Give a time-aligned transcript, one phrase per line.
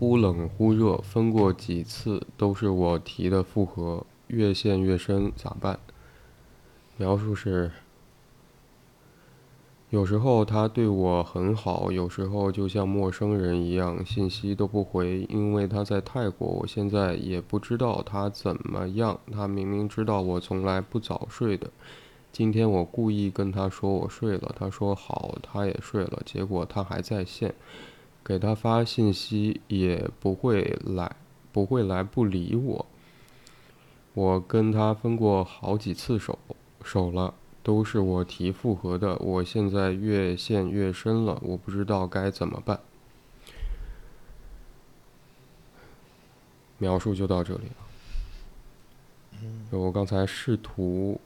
[0.00, 5.78] 忽冷忽热，分过几次都是我提的复合，越陷越深，咋办？
[6.96, 7.70] 描述是：
[9.90, 15.26] 有时候他对我很好，有时候就像陌生人一样，信息都不回。
[15.28, 19.20] 因为他在泰国，我现在也不知道他怎么样。
[19.30, 21.70] 他明明知道我从来不早睡的。
[22.32, 26.22] 今天我故意跟他说我睡了，他说好，他也睡了。
[26.24, 27.54] 结果他还在线，
[28.24, 31.16] 给他发信息也不会来，
[31.52, 32.86] 不会来不理我。
[34.14, 36.38] 我跟他分过好几次手
[36.84, 39.16] 手了，都是我提复合的。
[39.16, 42.80] 我现在越陷越深了，我不知道该怎么办。
[46.78, 47.76] 描述就到这里了。
[49.78, 51.20] 我刚才试图。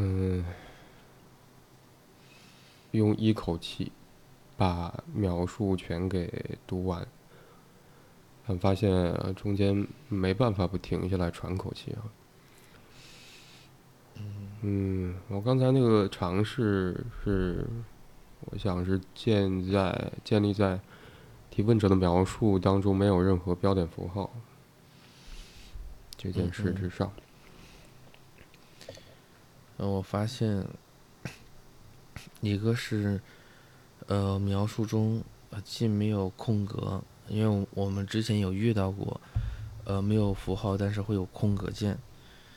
[0.00, 0.44] 嗯，
[2.92, 3.90] 用一口气
[4.58, 7.06] 把描述全给读完，
[8.44, 12.02] 但发现中间没办法不停下来喘口气啊。
[14.62, 17.64] 嗯，我刚才那个尝试是，
[18.40, 20.80] 我想是建在建立在
[21.48, 24.28] 提问者的描述当中没有任何标点符号
[26.16, 27.12] 这件事之上。
[29.76, 30.66] 嗯，我发现
[32.42, 33.20] 一个是，
[34.08, 35.22] 呃，描述中
[35.64, 39.20] 既没有空格，因为我们之前有遇到过，
[39.84, 41.96] 呃，没有符号，但是会有空格键，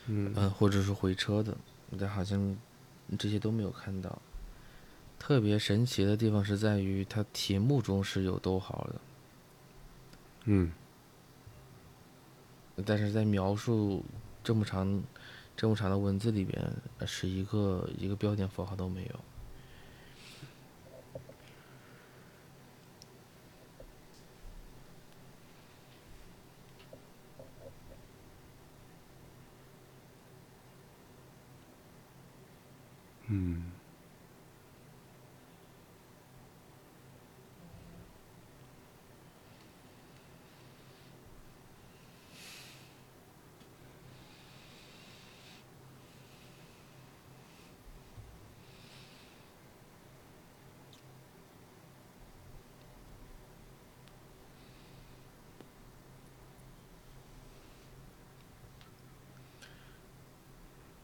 [0.08, 1.56] 嗯，或者是回车的，
[2.00, 2.58] 但好像
[3.20, 4.22] 这些都没有看到。
[5.20, 9.02] 特别神奇的地方是在于，它题目中是有逗号的，
[10.46, 10.72] 嗯，
[12.84, 14.04] 但是在描述
[14.44, 15.04] 这么长。
[15.54, 16.60] 这么长的文字里边，
[17.06, 19.20] 是一个一个标点符号都没有。
[33.32, 33.72] 嗯。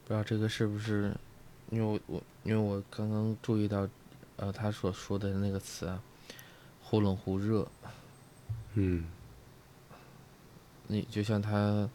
[0.04, 1.14] 不知道这个是不是，
[1.70, 3.88] 因为我我因为我刚刚注意到，
[4.36, 6.02] 呃，他所说的那个词啊，
[6.82, 7.68] 忽冷忽热。
[8.74, 9.06] 嗯。
[10.86, 11.88] 你就像他，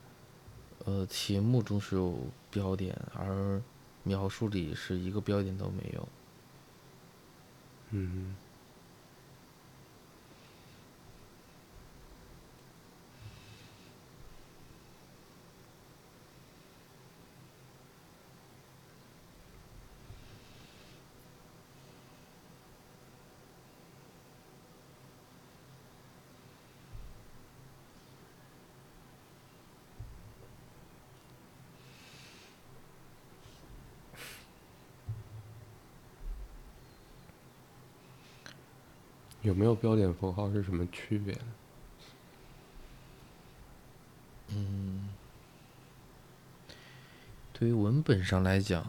[0.85, 2.16] 呃，题目中是有
[2.51, 3.59] 标点，而
[4.03, 6.07] 描述里是一个标点都没有。
[7.89, 8.35] 嗯。
[39.44, 41.38] 有没有标点符号是什么区别？
[44.48, 45.09] 嗯，
[47.52, 48.88] 对于文本上来讲，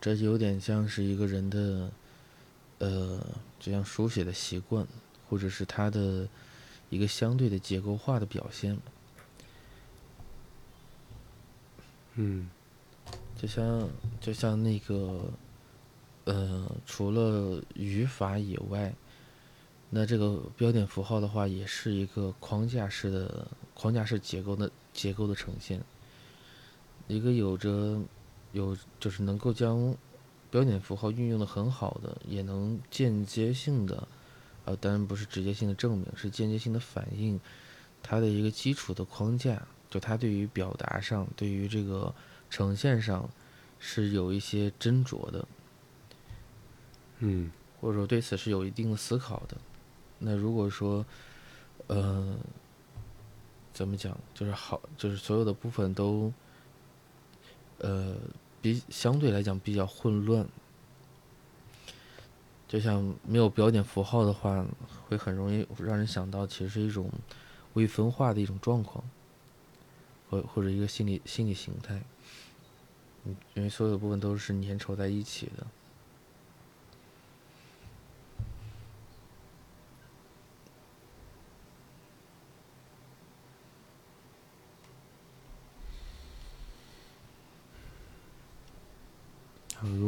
[0.00, 1.92] 这就有点像是一个人的，
[2.78, 3.24] 呃，
[3.60, 4.84] 这样书写的习惯，
[5.28, 6.28] 或者是他的
[6.90, 8.76] 一个相对的结构化的表现。
[12.14, 12.50] 嗯，
[13.40, 13.88] 就像
[14.20, 15.30] 就像那个。
[16.24, 18.94] 呃，除了语法以外，
[19.90, 25.82] 那这个标点符号的话，也是一个框架式的框架式结构的结构的呈现。
[27.08, 28.00] 一个有着
[28.52, 29.94] 有就是能够将
[30.50, 34.06] 标点符号运用的很好的，也能间接性的，
[34.64, 37.40] 呃，当然不是直接性的证明，是间接性的反映
[38.00, 42.14] 它的一个基础的框架，就它对于表达上，对于这个
[42.48, 43.28] 呈现上
[43.80, 45.46] 是有一些斟酌的。
[47.24, 49.56] 嗯，或者说对此是有一定的思考的。
[50.18, 51.06] 那如果说，
[51.86, 52.36] 呃，
[53.72, 56.32] 怎么讲，就是好，就是所有的部分都，
[57.78, 58.16] 呃，
[58.60, 60.44] 比相对来讲比较混乱。
[62.66, 64.66] 就像没有标点符号的话，
[65.08, 67.08] 会很容易让人想到，其实是一种
[67.74, 69.04] 未分化的一种状况，
[70.28, 72.02] 或或者一个心理心理形态。
[73.24, 75.64] 嗯，因为所有的部分都是粘稠在一起的。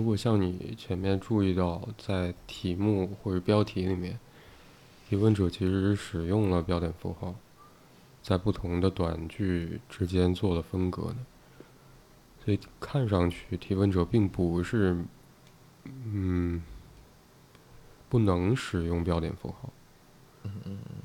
[0.04, 4.18] 果像你前面注意到，在题目或者标题里面，
[5.08, 7.34] 提问者其实是使用了标点符号，
[8.22, 11.16] 在不同的短句之间做了分隔的，
[12.44, 14.96] 所以看上去提问者并不是，
[15.84, 16.62] 嗯，
[18.08, 19.70] 不能使用标点符号。
[20.44, 20.96] 嗯嗯嗯。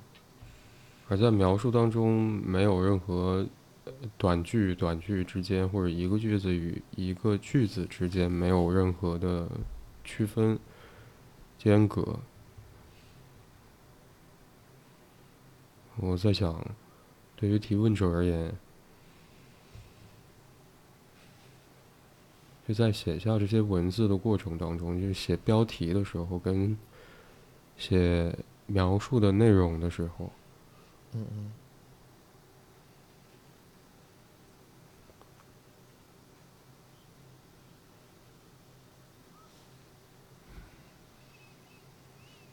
[1.07, 3.45] 而在描述当中，没有任何
[4.17, 9.49] 短句短句之间，或者一个句子与一个句子之间没有任何的
[10.03, 10.57] 区分
[11.57, 12.19] 间隔。
[15.97, 16.65] 我在想，
[17.35, 18.53] 对于提问者而言，
[22.67, 26.77] 就在写下这些文字的过程当中，就是写标题的时候，跟
[27.75, 28.37] 写
[28.67, 30.31] 描述的内容的时候。
[31.13, 31.51] 嗯嗯，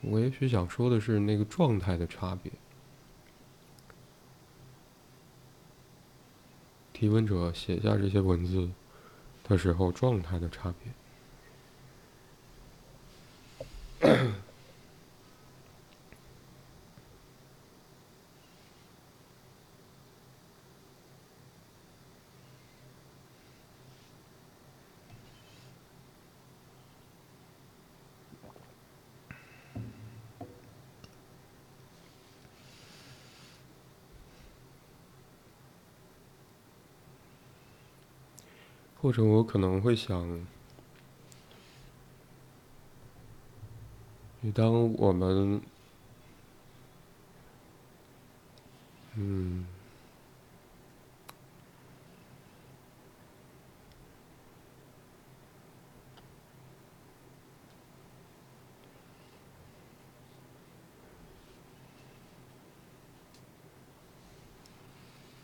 [0.08, 2.52] 我也许想说的是那个状态的差别。
[6.92, 8.70] 提问者写下这些文字
[9.44, 10.72] 的时候，状态的差
[14.00, 14.12] 别。
[39.06, 40.44] 或者我可能会想，
[44.40, 45.60] 你当我们，
[49.14, 49.64] 嗯，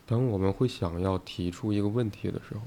[0.05, 2.62] 当我们会想要提出一个问题的时候。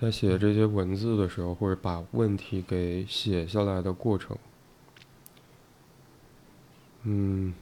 [0.00, 4.36] 在写这些文字的时候，或者把问题给写下来的过程，
[7.04, 7.54] 嗯，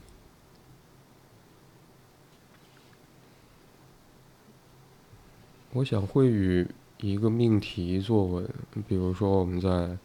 [5.73, 8.49] 我想会与一个命题作文，
[8.87, 9.97] 比如说我们在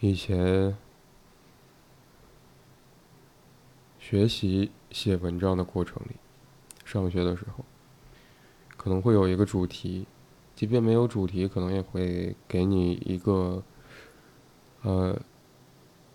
[0.00, 0.76] 以前
[3.98, 6.16] 学习写文章的过程里，
[6.84, 7.64] 上学的时候，
[8.78, 10.06] 可能会有一个主题。
[10.56, 13.62] 即便没有主题，可能也会给你一个，
[14.80, 15.20] 呃，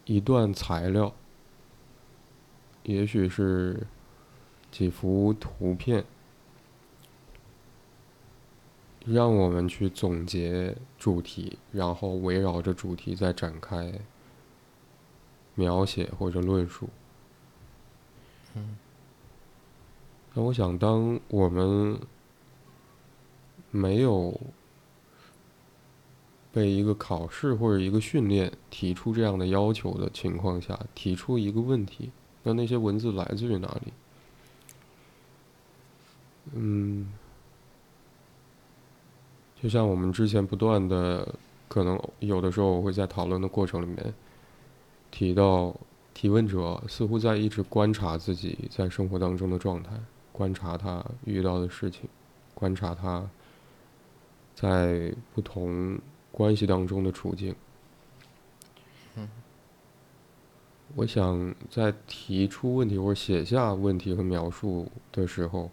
[0.05, 1.13] 一段材料，
[2.81, 3.85] 也许是
[4.71, 6.03] 几幅图片，
[9.05, 13.93] 让我们去总结主题，然后围绕着主题再展开
[15.53, 16.89] 描写或者论述。
[18.55, 18.75] 嗯。
[20.33, 21.99] 那我想，当我们。
[23.71, 24.37] 没有
[26.51, 32.11] 被一个考试或者一个训练提出这样的要求的情况下，提出一个问题，
[32.43, 33.93] 那那些文字来自于哪里？
[36.53, 37.13] 嗯，
[39.61, 41.33] 就像我们之前不断的，
[41.69, 44.13] 可能有的时候我会在讨论的过程里面
[45.09, 45.73] 提到，
[46.13, 49.91] 提问者似乎在一直观察自己在生活当中的状态，
[50.33, 52.09] 观察他遇到的事情，
[52.53, 53.29] 观察他。
[54.55, 55.99] 在不同
[56.31, 57.55] 关系当中的处境，
[60.95, 65.71] 我想在提出问题或者写下问题和描述的时候，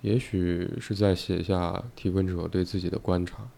[0.00, 3.48] 也许是在写下提问者对自己的观察，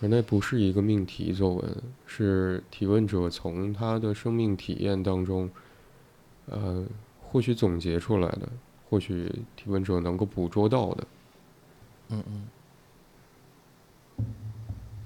[0.00, 5.50] 而那不是一个命题作文，是提问者从他的生命体验当中，
[6.46, 6.86] 呃，
[7.22, 8.48] 或许总结出来的，
[8.90, 11.06] 或许提问者能够捕捉到的。
[12.08, 12.48] 嗯嗯。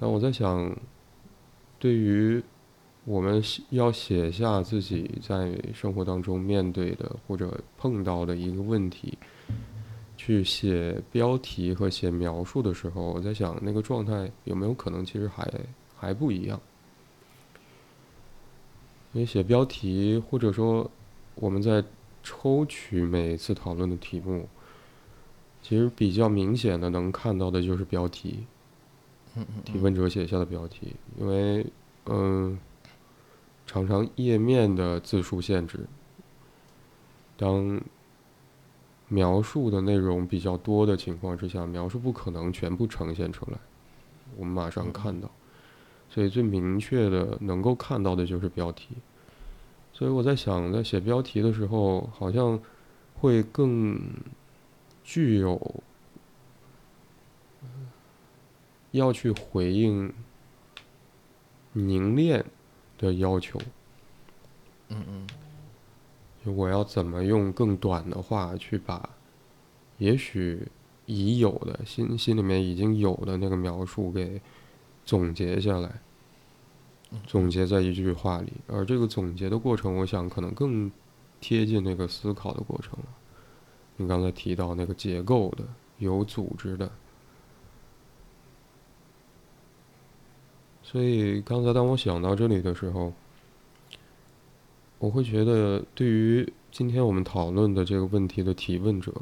[0.01, 0.77] 那我在想，
[1.79, 2.43] 对于
[3.05, 9.17] 我们要写下自己在生活当中面对的或者碰到的一个问题，
[10.17, 15.53] 去写标题和写描述的时候，我在想那个状态有没有可能其实还
[15.97, 16.61] 还不一样？
[19.13, 20.91] 因为写标题或者说
[21.35, 21.85] 我们在
[22.23, 24.49] 抽取每次讨论的题目。
[25.63, 28.45] 其实比较明显的能看到的就是标题，
[29.65, 31.65] 提问者写下的标题，因为
[32.07, 32.59] 嗯，
[33.67, 35.87] 常常页面的字数限制，
[37.37, 37.81] 当
[39.09, 43.59] 描述的内容比较多的情况之下，描述不可能全部呈现出来，
[44.37, 45.31] 我们马上看到。
[46.11, 48.89] 所以最明确的能够看到的就是标题。
[49.93, 52.59] 所以我在想，在写标题的时候，好像
[53.15, 54.01] 会更
[55.03, 55.83] 具有
[58.91, 60.13] 要去回应
[61.73, 62.45] 凝练
[62.99, 63.61] 的要求。
[64.89, 65.27] 嗯嗯。
[66.45, 69.09] 我要怎么用更短的话去把，
[69.99, 70.67] 也许
[71.07, 74.41] 已有的心心里面已经有的那个描述给
[75.05, 76.01] 总结下来，
[77.29, 80.91] 总结在一句话里，而这个总结的过程，我想可能更
[81.41, 83.07] 贴近那个思考的过程了。
[83.97, 85.65] 你刚才提到那个结构的、
[85.99, 86.91] 有组织的，
[90.83, 93.13] 所以刚才当我想到这里的时候。
[94.99, 99.13] 我会觉得，对于今天我们讨论的这个问题的提问者，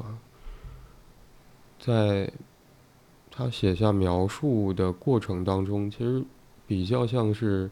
[1.79, 2.31] 在
[3.31, 6.23] 他写下描述的过程当中，其实
[6.67, 7.67] 比较像是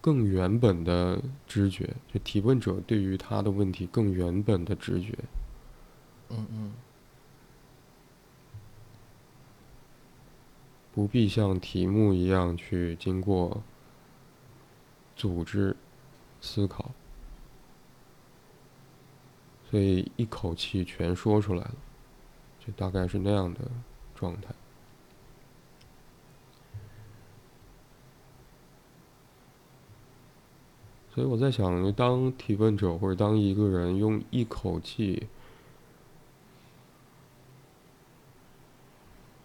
[0.00, 5.16] 更原本的知觉，就提问者对于他的问题更原本的直觉。
[6.30, 6.72] 嗯嗯。
[10.92, 13.62] 不必像题目一样去经过。
[15.16, 15.76] 组织
[16.40, 16.92] 思考，
[19.68, 21.74] 所以一口气全说出来了，
[22.58, 23.60] 就大概是那样的
[24.14, 24.48] 状态。
[31.20, 35.26] 所以我在想，当提问者或者当一个人用一口气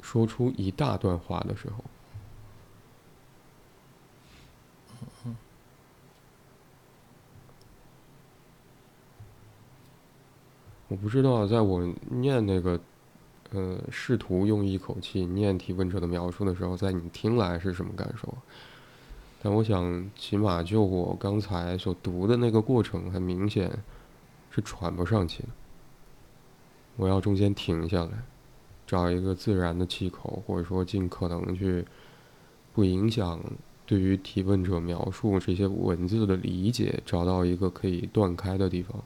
[0.01, 1.83] 说出一大段话的时候。
[10.87, 12.79] 我不知道，在我念那个，
[13.51, 18.33] 呃，试图用一口气念提问者的描述的时候，在你听来是什么感受？
[19.45, 23.71] 但我想，起码就我刚才所读的那个过程，很明显
[24.49, 25.49] 是喘不上气的。
[26.95, 28.09] 我要中间停下来，
[28.87, 31.85] 找一个自然的气口，或者说尽可能去
[32.73, 33.39] 不影响
[33.85, 39.03] 对于提问者描述这些文字的理解，找到一个可以断开的地方。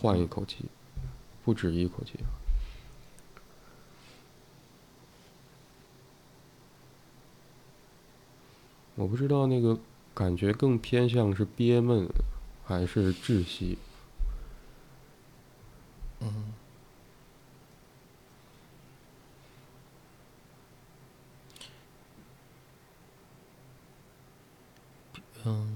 [0.00, 0.66] 换一口气，
[1.44, 2.12] 不止一口气。
[8.96, 9.78] 我不知道那个
[10.14, 12.08] 感觉更偏向是憋闷，
[12.64, 13.78] 还是窒息。
[16.20, 16.52] 嗯。
[25.44, 25.68] 嗯，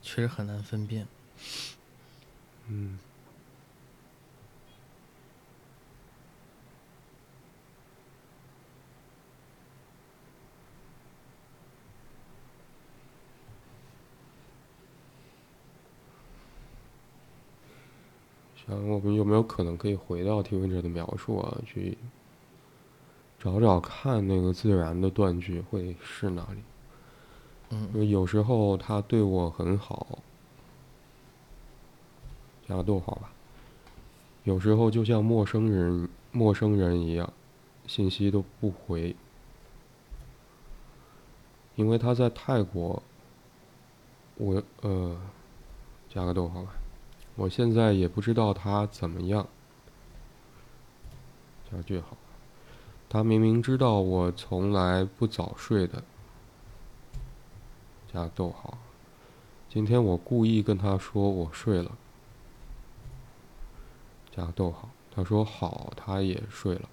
[0.00, 1.08] 确实很难分辨。
[2.68, 2.96] 嗯，
[18.68, 21.96] 想我们有没有可能可以回到提问者的描述啊，去
[23.38, 26.58] 找找看那个自然的断句会是哪里？
[27.70, 30.18] 嗯，有时候他对我很好。
[32.68, 33.32] 加个逗号吧。
[34.44, 37.32] 有时候就像陌生人、陌生人一样，
[37.86, 39.16] 信息都不回，
[41.76, 43.02] 因为他在泰国。
[44.36, 45.16] 我呃，
[46.08, 46.72] 加个逗号吧。
[47.38, 49.46] 我现在也不知道他怎么样。
[51.70, 52.16] 加句号。
[53.08, 56.02] 他明明知道我从来不早睡的。
[58.12, 58.76] 加逗号。
[59.68, 61.96] 今天我故意跟他说我睡了。
[64.34, 66.88] 加逗号，他说好，他也睡了。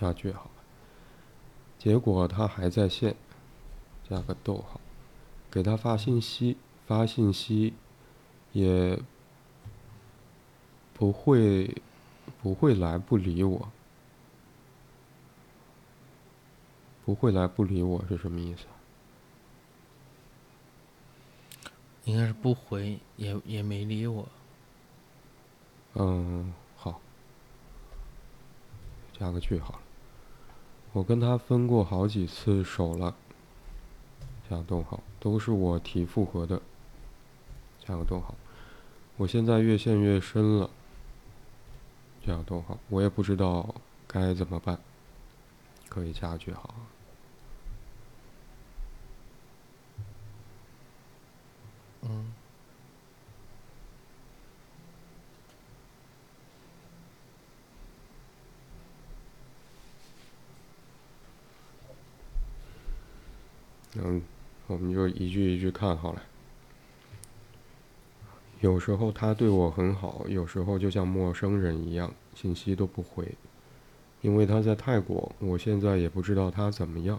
[0.00, 0.48] 加句号，
[1.78, 3.16] 结果他还在线。
[4.08, 4.80] 加个逗号，
[5.50, 6.56] 给他发信息，
[6.92, 7.72] 发信息
[8.52, 9.00] 也
[10.92, 11.74] 不会
[12.42, 13.72] 不会来不理我，
[17.06, 18.66] 不会来不理我是什么意思？
[22.04, 24.28] 应该是不回，也也没理我。
[25.94, 27.00] 嗯，好，
[29.18, 29.80] 加个句号。
[30.92, 33.16] 我跟他分过好几次手了。
[34.50, 36.60] 加逗号，都是我提复合的。
[37.84, 38.34] 加个多好，
[39.16, 40.70] 我现在越陷越深了。
[42.24, 43.74] 加个多好，我也不知道
[44.06, 44.78] 该怎么办。
[45.88, 46.74] 可以加个句号。
[52.02, 52.32] 嗯。
[63.94, 64.22] 嗯，
[64.68, 66.22] 我们就一句一句看好了。
[68.62, 73.26] 有时候他对我很好，有时候就像陌生人一样，信息都不回。
[74.20, 77.18] 因为他在泰国，我现在也不知道他怎么样。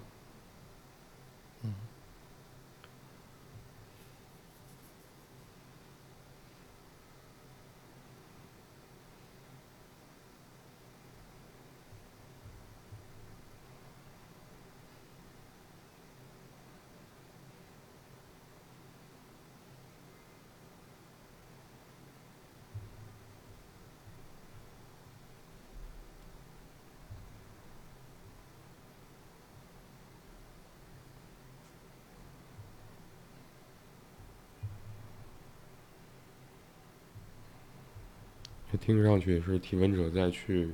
[38.71, 40.69] 这听上去是提问者在去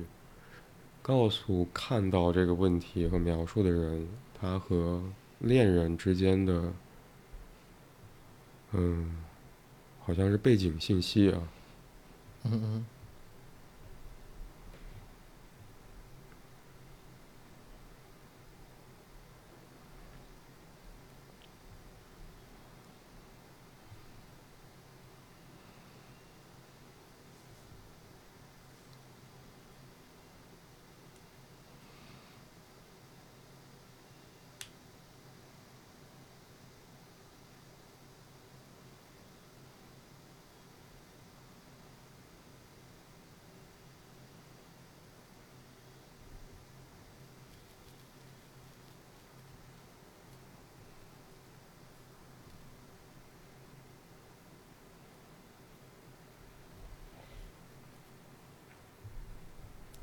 [1.00, 4.06] 告诉看到这个问题和描述的人，
[4.38, 5.02] 他和
[5.38, 6.70] 恋人之间的，
[8.72, 9.16] 嗯，
[10.04, 11.48] 好像是背景信息啊。
[12.44, 12.86] 嗯嗯。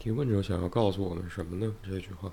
[0.08, 1.76] 提问者想要告诉我们什么呢？
[1.84, 2.32] 这句话。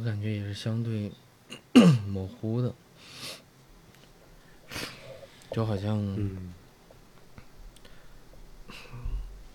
[0.00, 1.12] 我感觉也是相对
[2.08, 2.74] 模糊的，
[5.52, 5.98] 就好像，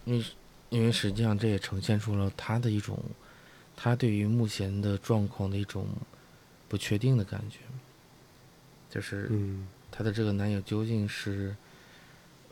[0.04, 0.24] 因为
[0.70, 3.00] 因为实际上这也呈现出了他的一种，
[3.76, 5.88] 他对于目前的状况的一种
[6.70, 7.58] 不确定的感觉，
[8.88, 9.32] 就是
[9.90, 11.56] 他的这个男友究竟是，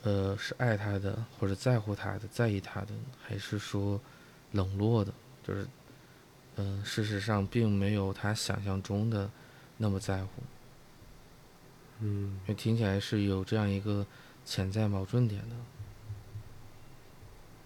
[0.01, 2.88] 呃，是爱他的，或者在乎他的，在意他的，
[3.21, 4.01] 还是说
[4.53, 5.67] 冷落的，就是。
[6.56, 9.30] 嗯，事实上并没有他想象中的
[9.78, 10.30] 那么在乎。
[12.00, 14.06] 嗯，听起来是有这样一个
[14.46, 15.56] 潜在矛盾点的。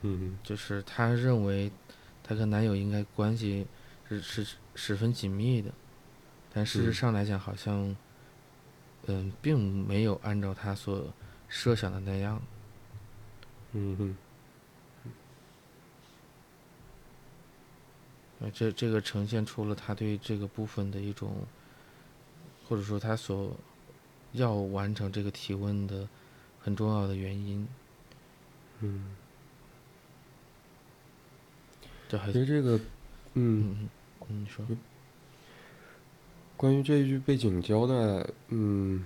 [0.01, 1.71] 嗯，就是他认为
[2.23, 3.65] 他跟男友应该关系
[4.07, 5.71] 是是十分紧密的，
[6.53, 7.95] 但事实上来讲，好像
[9.07, 11.11] 嗯，并没有按照他所
[11.49, 12.41] 设想的那样。
[13.73, 14.17] 嗯哼。
[18.39, 21.45] 呃，这这个呈现出了他对这个部分的一种，
[22.67, 23.51] 或者说他所
[24.33, 26.07] 要完成这个提问的
[26.59, 27.67] 很重要的原因。
[28.81, 29.15] 嗯。
[32.09, 32.79] 这还其实这个，
[33.33, 33.89] 嗯
[34.29, 34.65] 嗯，你说。
[36.55, 37.93] 关于这一句背景交代，
[38.47, 39.05] 嗯，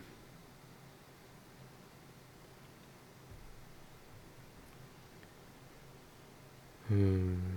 [6.89, 7.50] 嗯。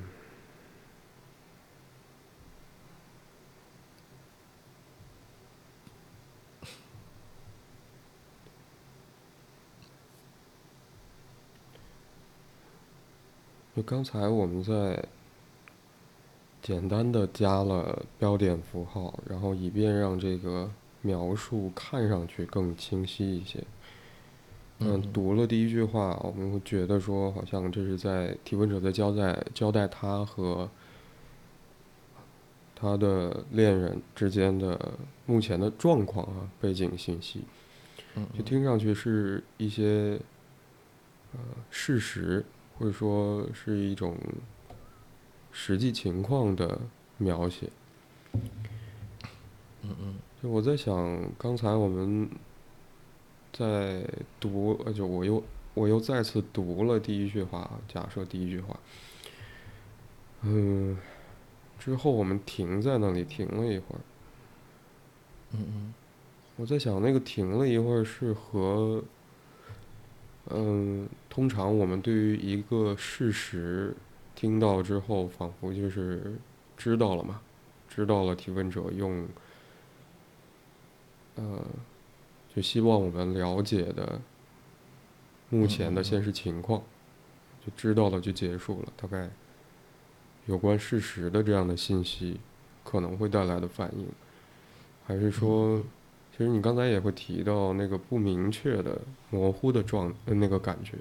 [13.77, 15.05] 就刚才我们在
[16.63, 20.71] 简单的加了标点符号，然后以便让这个
[21.03, 23.63] 描述看上去更清晰一些。
[24.79, 30.71] 嗯，读了第一句话，我们会觉得说，好像这是在提问者在交代交代他和
[32.77, 34.93] 他的恋人之间的
[35.27, 37.43] 目前的状况啊，背景信息，
[38.37, 40.19] 就听上去是一些
[41.33, 42.45] 呃事实。
[42.79, 44.17] 或者说是一种
[45.53, 46.81] 实际情况的
[47.19, 47.71] 描写。
[49.83, 50.15] 嗯嗯。
[50.43, 52.29] 就我在想，刚才我们
[53.53, 54.07] 在
[54.39, 57.71] 读，呃，就我又我又再次读了第一句话。
[57.89, 58.79] 假设第一句话，
[60.43, 60.99] 嗯，
[61.79, 64.01] 之后我们停在那里停了一会儿，
[65.53, 65.95] 嗯嗯。
[66.57, 69.03] 我在想，那个停了一会儿是和，
[70.51, 73.95] 嗯，通常我们对于一个事实
[74.35, 76.35] 听到之后，仿佛就是
[76.77, 77.41] 知道了嘛，
[77.89, 79.27] 知道了提问者用，
[81.37, 81.65] 呃，
[82.55, 84.21] 就希望我们了解的
[85.49, 86.83] 目前的现实情况，
[87.65, 88.93] 就知道了就结束了。
[88.97, 89.31] 大概
[90.45, 92.39] 有关事实的这样的信息
[92.85, 94.07] 可能会带来的反应，
[95.07, 95.83] 还是说？
[96.37, 100.99] 其实你刚才也会提到那个不明确的、模糊的状那个感觉。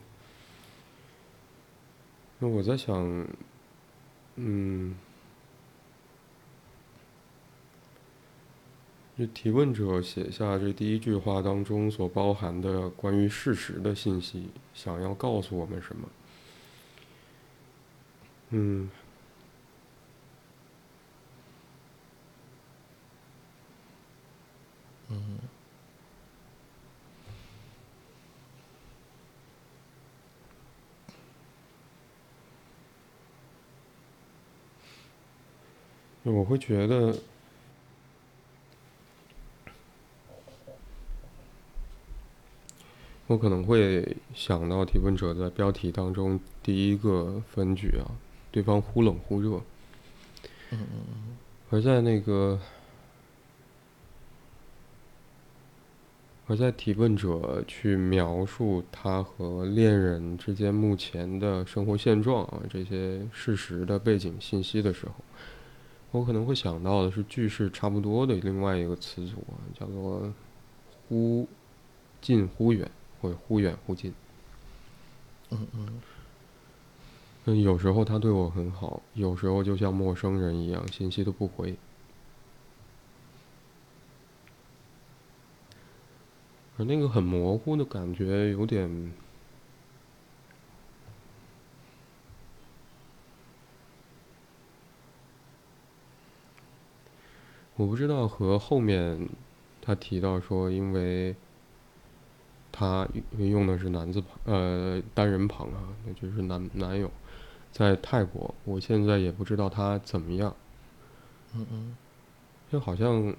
[2.38, 3.28] 那我在想，
[4.36, 4.96] 嗯，
[9.18, 16.08] 这提问者写下这第一句话当中所包含的关于事实的信息，想要告诉我们什么？
[18.52, 18.88] 嗯。
[25.16, 25.40] 嗯，
[36.34, 37.16] 我会觉得，
[43.28, 48.12] 我可能会想到提问者在标题当中第一个分句啊，
[48.52, 49.62] 对方忽冷忽热，
[50.72, 51.38] 嗯嗯嗯，
[51.70, 52.60] 而在那个。
[56.46, 65.14] 而在提问者去描述他和恋人之间目前的生活现状啊这些事实的背景信息的时候，
[66.12, 70.32] 我可能会想到的是句式差不多的另外一个词组啊，叫做
[71.08, 71.48] “忽
[72.22, 72.90] 近忽远”
[73.22, 74.14] 或者“忽远忽近”。
[75.50, 76.02] 嗯嗯。
[77.46, 81.76] 嗯，有时候他对我很好，有时候就像陌生人一样，信息都不回。
[86.76, 89.14] 而那个很模糊的感觉，有点，
[97.76, 99.30] 我不知道和后面
[99.84, 101.36] 他提到说，因为
[102.72, 103.08] 他
[103.38, 107.12] 用的是男字旁，呃，单人旁啊，那就是男男友，
[107.72, 110.56] 在泰国，我现在也不知道他怎么样。
[111.54, 111.96] 嗯嗯，
[112.72, 113.36] 就好像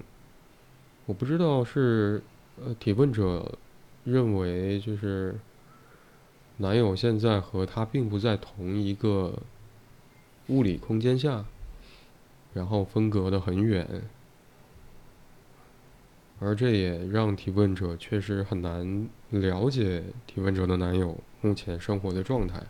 [1.05, 2.23] 我不知道是。
[2.63, 3.57] 呃，提问者
[4.05, 5.37] 认为，就是
[6.57, 9.37] 男友现在和他并不在同一个
[10.47, 11.43] 物理空间下，
[12.53, 14.03] 然后分隔的很远，
[16.39, 22.63] 而这也让提问者确实很难了解提问者的男友目前生活的状态。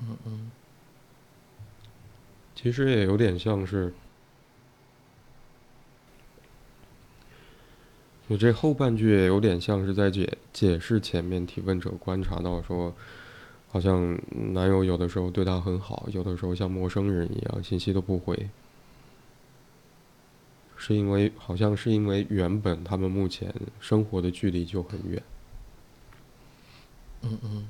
[0.00, 0.50] 嗯嗯，
[2.54, 3.92] 其实也有点像是。
[8.30, 12.94] 就这后半句也有点像是在解解释前面提问者观察到说，
[13.66, 14.16] 好像
[14.52, 18.48] 男友有的时候对她很好，有的时候像陌生人一样，信息都不回，
[20.76, 25.20] 是因为好像是因为原本他们目前生活的距离就很远。
[27.22, 27.68] 嗯嗯。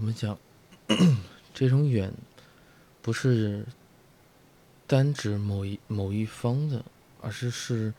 [0.00, 0.38] 怎么讲？
[1.52, 2.10] 这种远，
[3.02, 3.66] 不是
[4.86, 6.82] 单指某一某一方的，
[7.20, 7.92] 而是是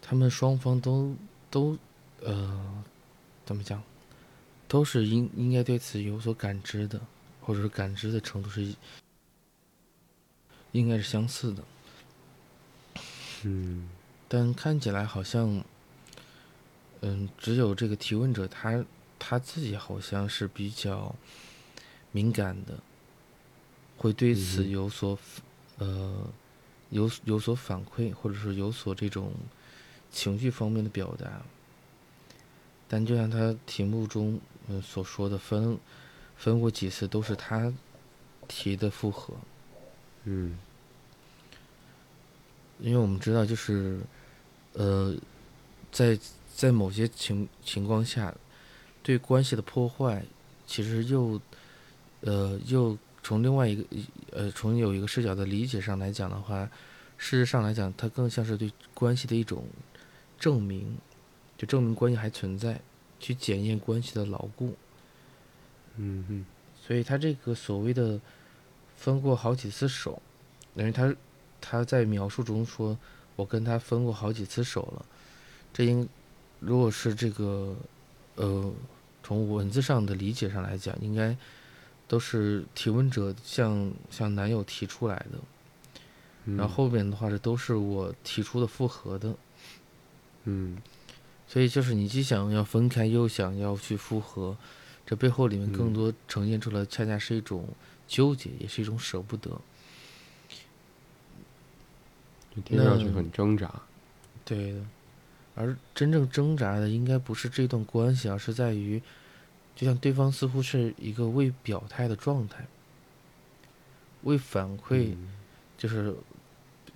[0.00, 1.16] 他们双方都
[1.50, 1.76] 都
[2.20, 2.84] 呃，
[3.44, 3.82] 怎么讲？
[4.68, 7.00] 都是应应该对此有所感知的，
[7.40, 8.72] 或者是感知的程度是
[10.70, 11.64] 应该是相似的。
[13.42, 13.88] 嗯，
[14.28, 15.64] 但看起来好像，
[17.00, 18.84] 嗯，只有这个提问者他。
[19.24, 21.14] 他自己好像是比较
[22.10, 22.76] 敏感的，
[23.96, 25.16] 会对此有所
[25.78, 26.26] 呃
[26.90, 29.32] 有有所反馈，或者是有所这种
[30.10, 31.40] 情绪方面的表达。
[32.88, 35.78] 但就像他题目中嗯所说的，分
[36.36, 37.72] 分过几次都是他
[38.48, 39.34] 提的复合。
[40.24, 40.58] 嗯，
[42.80, 44.00] 因为我们知道，就是
[44.72, 45.16] 呃，
[45.92, 46.18] 在
[46.52, 48.34] 在某些情情况下。
[49.02, 50.24] 对关系的破坏，
[50.66, 51.40] 其实又，
[52.20, 53.84] 呃，又从另外一个，
[54.30, 56.64] 呃，从有一个视角的理解上来讲的话，
[57.18, 59.64] 事实上来讲，它更像是对关系的一种
[60.38, 60.96] 证明，
[61.58, 62.80] 就证明关系还存在，
[63.18, 64.74] 去检验关系的牢固。
[65.96, 66.46] 嗯嗯
[66.84, 68.20] 所以他这个所谓的
[68.96, 70.20] 分过好几次手，
[70.74, 71.14] 等于他
[71.60, 72.98] 他在描述中说，
[73.36, 75.04] 我跟他分过好几次手了。
[75.72, 76.08] 这应
[76.58, 77.76] 如果是这个
[78.36, 78.72] 呃
[79.22, 81.36] 从文字上的理解上来讲，应该
[82.08, 85.38] 都是提问者向向男友提出来的，
[86.44, 89.34] 嗯，然后后面的话这都是我提出的复合的。
[90.44, 90.76] 嗯
[91.46, 94.56] 所以就是你既想要分开，又想要去复合，
[95.04, 97.68] 这背后里面更嗯多呈现出来，恰恰是一种
[98.08, 99.50] 纠结，也是一种舍不得。
[102.56, 103.70] 就听上去那很挣扎。
[104.44, 104.80] 对的，
[105.54, 109.02] 而真正挣扎的应该不是这段关系，而是在于，
[109.76, 112.66] 就像对方似乎是一个未表态的状态，
[114.22, 115.28] 未反馈，嗯。
[115.78, 116.14] 就是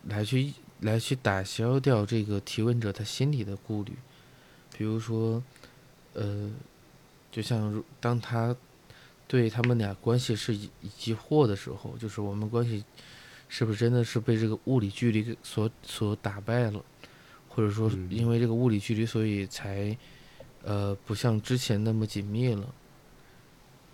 [0.05, 3.93] 来去来去打消掉这个提问者他心里的顾虑，
[4.79, 5.43] 比如说，
[6.13, 6.49] 呃，
[7.33, 8.55] 就像如当他
[9.27, 10.71] 对他们俩关系是疑
[11.05, 12.85] 疑惑的时候，就是我们关系
[13.49, 16.81] 是不是真的是被这个物理距离所所打败了，
[17.57, 19.97] 或者说嗯因为这个物理距离，所以才
[20.63, 22.75] 呃不像之前那么紧密了。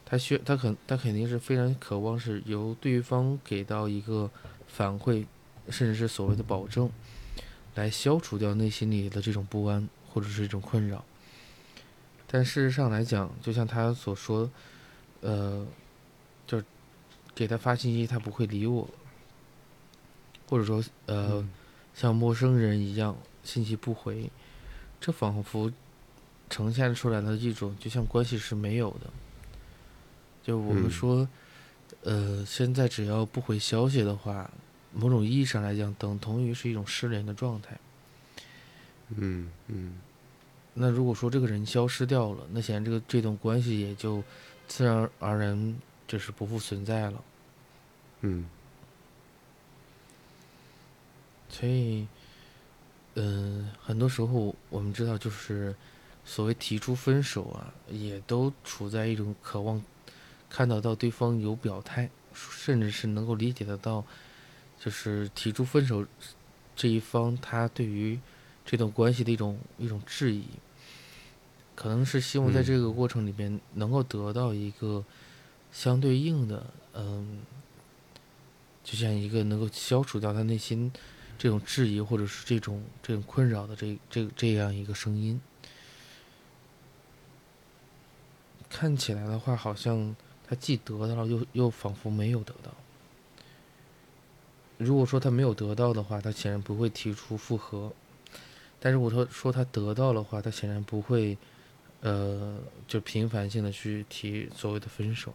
[0.04, 4.28] 他需他肯他肯定是非常渴望是由对方给到一个
[4.66, 5.24] 反馈，
[5.70, 6.90] 甚至是所谓的保证，
[7.76, 11.04] 来消除掉内心里的这种不安或者是一种困扰。
[12.26, 14.50] 但事实上来讲，就像他所说，
[15.20, 15.64] 呃，
[16.46, 16.64] 就是
[17.34, 18.88] 给他发信息，他不会理我，
[20.48, 21.50] 或者说呃，嗯
[21.94, 24.30] 像陌生人一样信息不回，
[25.00, 25.72] 这仿佛
[26.48, 29.10] 呈现出来的一种，就像关系是没有的。
[30.42, 31.28] 就我们嗯说，
[32.02, 34.50] 呃，现在只要不回消息的话，
[34.92, 37.78] 某种意义上来讲，等同于是一种失联的状态。
[39.14, 40.00] 嗯嗯
[40.74, 44.22] 那如果说这个人消失掉了，那显然这个这段关系也就
[44.66, 45.76] 自然而然
[46.08, 47.22] 就是不复存在了。
[48.22, 48.48] 嗯
[51.50, 52.08] 所以，
[53.14, 55.74] 嗯、很多时候我们知道，就是
[56.24, 59.82] 所谓提出分手啊，也都处在一种渴望
[60.48, 64.04] 看得到对方有表态，甚至是能够理解得到，
[64.80, 66.06] 就是提出分手
[66.74, 68.18] 这一方他对于
[68.64, 70.44] 这段关系的一种一种质疑，
[71.74, 72.64] 可能是希望在嗯。
[72.64, 75.04] 这个过程里边能够得到一个
[75.72, 77.40] 相对应的，嗯，
[78.84, 80.92] 就像一个能够消除掉他内心
[81.42, 85.40] 这种质疑或者是这种这种困扰的这这这样一个声音。
[88.70, 90.14] 看起来的话，好像
[90.46, 92.72] 他既得到了，又又仿佛没有得到。
[94.78, 97.90] 如果说他没有得到的话，他显然不会提出复合；
[98.78, 101.36] 但如果说说他得到的话，他显然不会，
[102.02, 105.34] 呃，就频繁性的去提所谓的分手。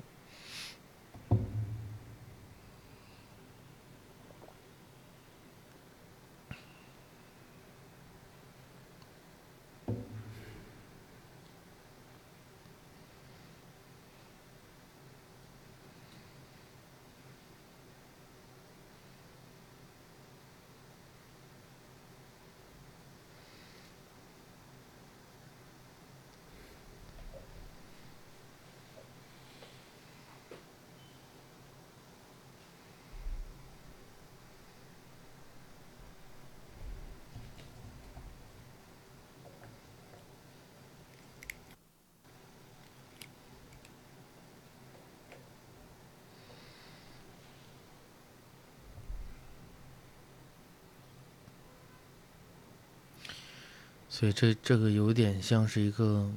[54.17, 56.27] 所以这这个有点像是一个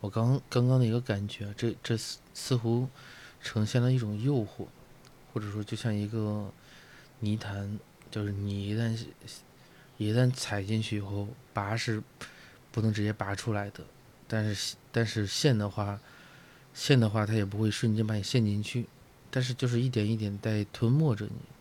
[0.00, 2.88] 我刚刚刚的一个感觉，这这似似乎
[3.40, 4.66] 呈现了一种诱惑，
[5.32, 6.50] 或者说就像一个
[7.20, 7.78] 泥潭，
[8.10, 9.06] 就是你一旦
[9.96, 12.02] 一旦踩进去以后，拔是
[12.72, 13.84] 不能直接拔出来的，
[14.26, 16.00] 但是但是线的话，
[16.74, 18.86] 线的话它也不会瞬间把你陷进去，
[19.30, 21.53] 但是就是一点一点在吞没着你。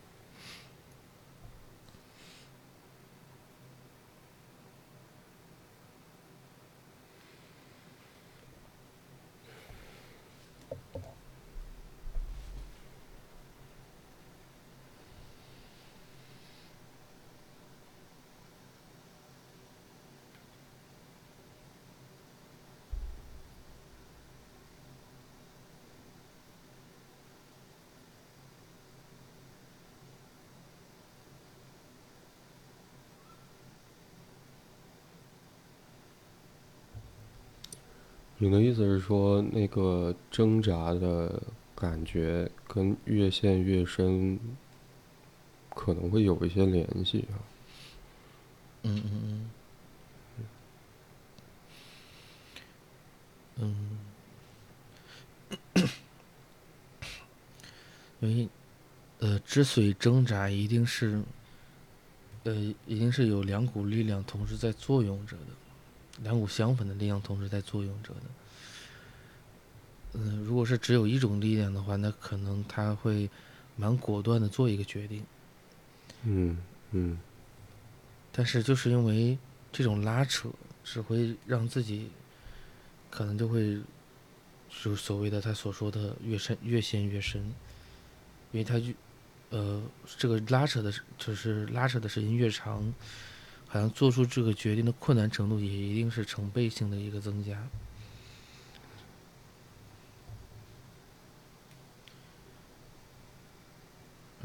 [38.43, 41.41] 你的意思是说，那个挣扎的
[41.73, 44.37] 感觉跟越陷越深
[45.69, 47.39] 可能会有一些联系啊？
[48.83, 49.49] 嗯嗯
[53.55, 53.59] 嗯。
[53.61, 53.97] 嗯。
[58.19, 58.49] 因为，
[59.19, 61.21] 呃，之所以挣扎，一定是，
[62.43, 62.53] 呃，
[62.85, 65.53] 一定是有两股力量同时在作用着的，
[66.21, 68.21] 两股相反的力量同时在作用着的。
[70.13, 73.29] 嗯，如果是只有一种力量的话，那可能他会
[73.75, 75.25] 蛮果断的做一个决定。
[76.23, 76.57] 嗯
[76.91, 77.19] 嗯。
[78.31, 79.37] 但是就是因为
[79.71, 80.49] 这种拉扯，
[80.83, 82.09] 只会让自己
[83.09, 83.79] 可能就会，
[84.69, 87.41] 就所谓的他所说的越深越陷越深，
[88.51, 88.85] 因为他就
[89.49, 89.81] 呃
[90.17, 92.93] 这个拉扯的，就是拉扯的时间越长，
[93.73, 97.57] 好像做出这个决定的困难程度也一定是成倍性的一个增加。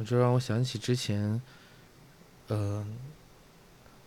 [0.03, 1.43] 这让我想起之前，
[2.47, 2.87] 呃，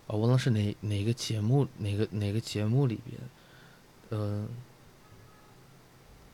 [0.08, 3.20] 我忘了是哪哪个节目，哪个哪个节目里边，
[4.08, 4.48] 呃，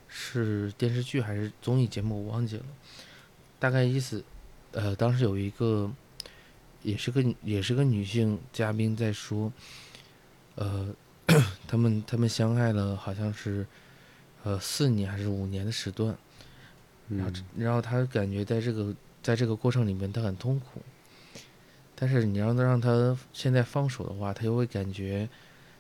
[0.07, 2.65] 是电视剧还是综艺节目，我忘记了。
[3.59, 4.25] 大概意思，
[4.73, 5.93] 呃，当时有一个，
[6.83, 9.53] 也是个也是个女性嘉宾在说，
[10.55, 10.89] 呃，
[11.67, 13.67] 他们他们相爱了，好像是，
[14.45, 16.17] 呃，四年还是五年的时段，
[17.09, 18.95] 然后然后他感觉在这个。
[19.21, 20.81] 在这个过程里面，他很痛苦。
[21.95, 25.29] 但是你让他让他现在放手的话，他又会感觉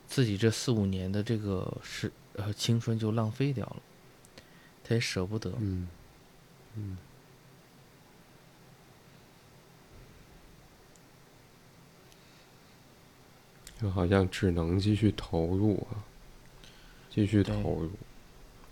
[0.06, 3.76] 自己这四五年的这个是呃青春就浪费掉了，
[4.84, 5.50] 他也舍不得。
[5.60, 5.88] 嗯
[6.74, 6.98] 嗯，
[13.80, 16.04] 就好像只能继续投入啊，
[17.10, 17.90] 继续投入，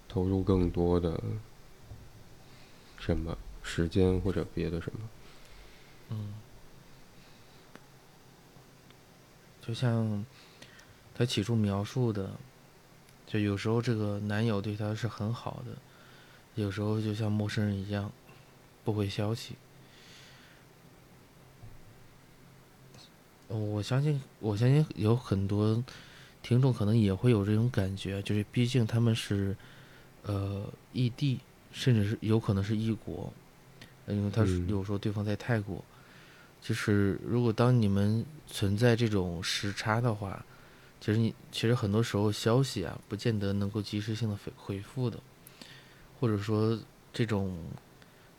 [0.08, 1.20] 投入更多的
[2.98, 3.36] 什么。
[3.68, 5.00] 时间或者别的什么，
[6.10, 6.34] 嗯，
[9.60, 10.24] 就像
[11.12, 12.30] 他起初描述的，
[13.26, 15.72] 就有时候这个男友对他是很好的，
[16.54, 18.12] 有时候就像陌生人一样，
[18.84, 19.56] 不回消息。
[23.48, 25.82] 我相信，我相信有很多
[26.42, 29.56] 听众可能也会有这种感觉，就是毕竟他们是
[30.22, 31.38] 呃异地，
[31.72, 33.32] 甚至是有可能是异国。
[34.08, 35.84] 因为他有时候对方在泰国，
[36.62, 40.44] 就是如果当你们存在这种时差的话，
[41.00, 45.18] 其实你其实很多时候消息啊，不见得能够及时性的回回复的，
[46.20, 46.78] 或者说
[47.12, 47.58] 这种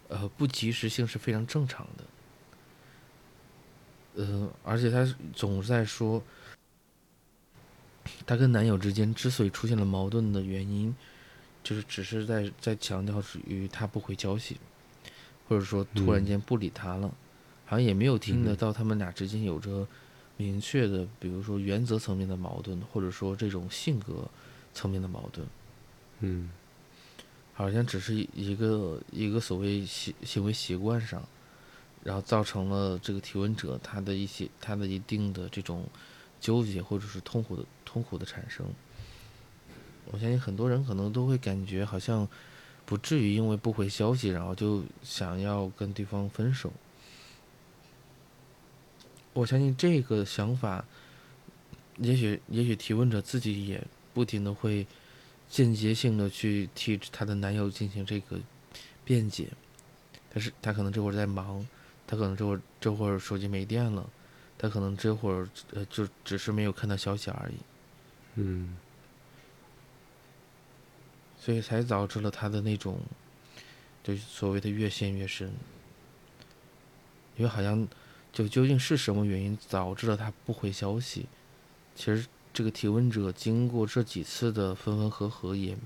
[0.08, 2.04] 呃不及时性是非常正常的。
[4.17, 6.21] 呃，而且她总是在说，
[8.25, 10.93] 她跟男友之间之所以出现了矛盾的原因，
[11.63, 14.58] 就是只是在在强调属于他不回消息。
[15.49, 17.08] 或者说突然间不理他了，
[17.65, 19.88] 好像也没有听得到他们俩之间有着
[20.36, 24.30] 明确的，比如说原则层面的矛盾，或者说这种性格
[24.73, 25.47] 层面的矛盾。
[26.19, 26.51] 嗯，
[27.53, 31.23] 好像只是一个一个所谓行行为习惯上，
[32.08, 35.84] 然后造成了这个提问者他的一些他的一定的这种
[36.39, 38.65] 纠结或者是痛苦的痛苦的产生。
[40.06, 42.26] 我相信很多人可能都会感觉好像。
[42.86, 46.72] 不至于因为不回消息，然后就想要跟对方分手。
[49.34, 50.86] 我相信这个想法，
[51.97, 54.88] 也许也许提问者自己也不停的会
[55.49, 58.39] 间接性的去替她的男友进行这个
[59.03, 59.49] 辩解，
[60.34, 61.68] 但是他可能这会儿在忙，
[62.08, 64.10] 他可能这会儿这会儿手机没电了，
[64.58, 67.55] 他可能这会儿呃就只是没有看到消息而已。
[68.36, 68.78] 嗯。
[71.39, 72.99] 所以才导致了他的那种，
[74.03, 75.51] 就所谓的越陷越深。
[77.38, 77.88] 因为好像，
[78.34, 81.28] 就究竟是什么原因导致了他不回消息？
[81.95, 85.78] 其实这个提问者经过这几次的分分合合，也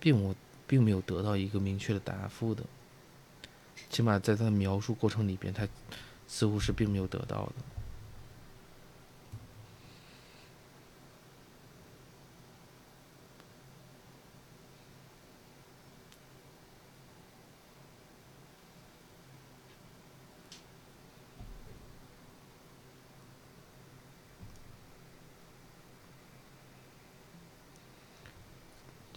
[0.00, 0.34] 并无
[0.66, 2.64] 并没有得到一个明确的答复的。
[3.90, 5.66] 起码在他的描述过程里边，他
[6.26, 7.52] 似乎是并没有得到的。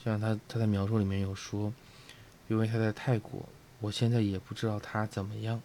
[0.04, 1.74] 像他他在描述里面有说，
[2.48, 3.44] 因为他在泰国，
[3.80, 5.62] 我现在也不知道他怎么样。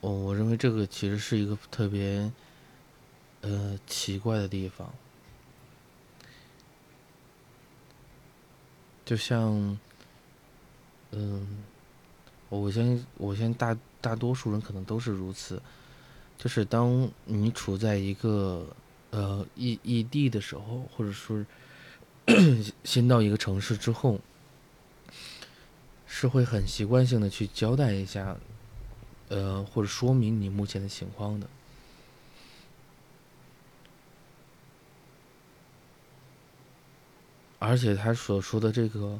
[0.00, 2.32] 我我认为这个其实是一个特别
[3.42, 4.92] 呃奇怪的地方。
[9.04, 9.78] 就像。
[11.12, 11.73] 嗯。
[12.48, 15.60] 我相信我相信大大多数人可能都是如此，
[16.38, 18.66] 就是当你处在一个
[19.10, 21.44] 呃异异地的时候，或者说
[22.84, 24.20] 新到一个城市之后，
[26.06, 28.36] 是会很习惯性的去交代一下。
[29.30, 31.46] 呃，或者说明你目前的情况的，
[37.58, 39.18] 而且他所说的这个，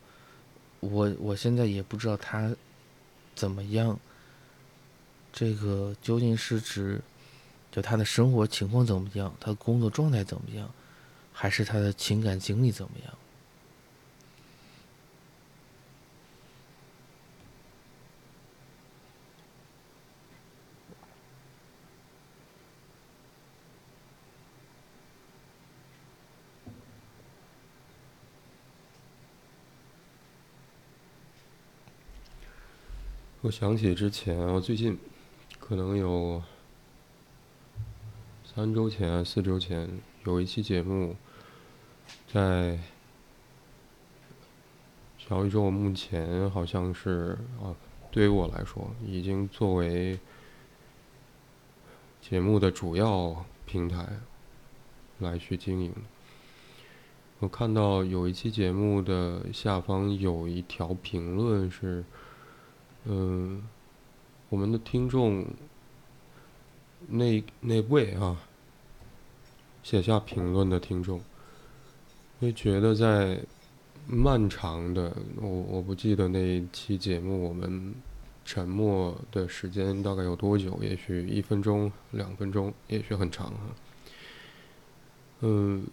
[0.81, 2.55] 我我现在也不知道他
[3.35, 3.99] 怎么样，
[5.32, 7.01] 这个究竟是指
[7.72, 10.70] 就他的生活情况怎么样，他的工作状态怎么样，
[11.32, 13.14] 还是他的情感经历怎么样？
[33.45, 34.99] 我想起之前，我最近
[35.61, 36.42] 可能有
[38.42, 39.86] 三周前、四周前
[40.24, 41.14] 有一期节目，
[42.32, 42.78] 在
[45.18, 47.76] 小宇宙目前好像是啊，
[48.11, 50.18] 对于我来说，已经作为
[52.22, 54.20] 节目的主要平台
[55.18, 55.92] 来去经营。
[57.40, 62.03] 我看到有一期节目的下方有一条评论是。
[63.05, 63.62] 嗯，
[64.48, 65.44] 我们的听众
[67.07, 68.40] 那那位啊，
[69.82, 71.20] 写下评论的听众，
[72.40, 73.40] 会觉得在
[74.07, 77.94] 漫长的我我不记得那一期节目我们
[78.44, 83.61] 沉默的时间大概有多久，也许一分钟、两分钟，也许很长啊。
[85.40, 85.86] 嗯，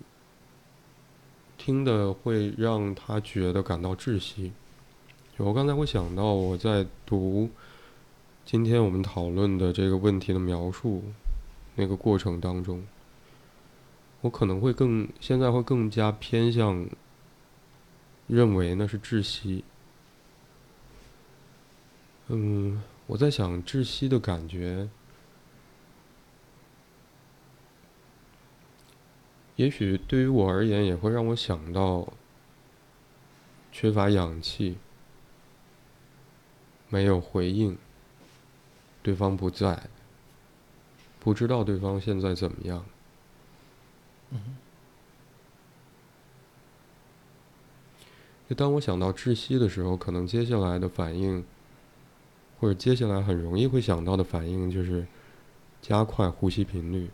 [1.57, 4.53] 听的会让他觉得感到窒息。
[5.44, 7.50] 我刚才会想到，我在读
[8.46, 11.04] 今天我们讨论的这个问题的描述
[11.76, 12.86] 那个过程当中，
[14.22, 16.88] 我可能会更现在会更加偏向
[18.28, 19.64] 认为那是窒息。
[22.28, 24.88] 嗯，我在想窒息的感觉，
[29.56, 32.14] 也许对于我而言，也会让我想到
[33.72, 34.78] 缺乏氧气。
[36.92, 37.76] 没有回应，
[39.02, 39.88] 对方不在，
[41.22, 42.86] 不知道对方现在怎么样。
[48.50, 51.46] 就当我想到窒息的时候，可能接下来的反应，
[52.60, 55.08] 或者接下来很容易会想到的反应，就是
[55.82, 57.10] 加快呼吸频率，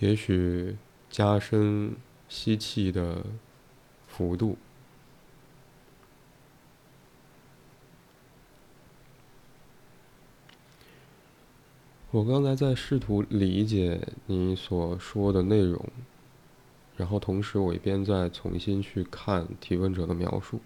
[0.00, 0.76] 也许
[1.08, 1.94] 加深
[2.28, 3.24] 吸气的
[4.08, 4.58] 幅度。
[12.16, 15.86] 我刚才在试图理解你所说的内容，
[16.96, 20.58] 然后同时我一边在重新去看提问者的描述。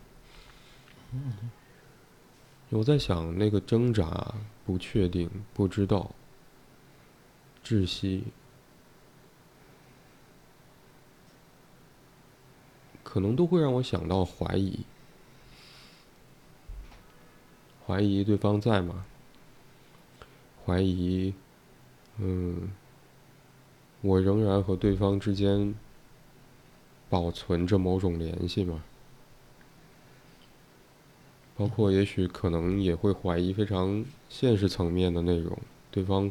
[2.68, 4.32] 我在想，那个挣扎、
[4.64, 6.12] 不确定、不知道、
[7.64, 8.22] 窒息，
[13.02, 14.84] 可能都会让我想到怀疑，
[17.84, 19.04] 怀疑对方在吗？
[20.64, 21.34] 怀疑，
[22.18, 22.70] 嗯，
[24.02, 25.74] 我仍然和对方之间
[27.08, 28.84] 保存着某种联系吗？
[31.56, 35.58] 包括也许可能也会怀疑非常现实层面的内容，
[35.90, 36.30] 对方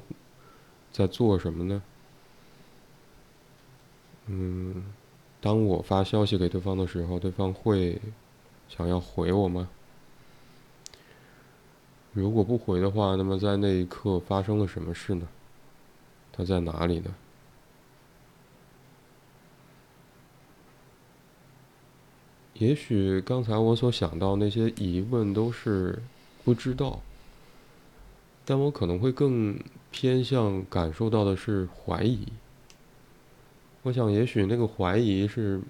[0.92, 1.84] 在做什么呢？
[4.26, 4.86] 嗯，
[5.42, 8.02] 当我发消息给对方的时候，对方会
[8.68, 9.70] 想要回我吗？
[12.20, 15.28] 如果不回的话，那么在那一刻发生了什么事呢？
[16.34, 17.16] 他在哪里呢？
[22.56, 26.02] 也许刚才我所想到那些疑问都是
[26.44, 27.02] 不知道，
[28.44, 29.58] 但我可能会更
[29.92, 32.28] 偏向感受到的是怀疑。
[33.84, 35.62] 我想，也许那个怀疑是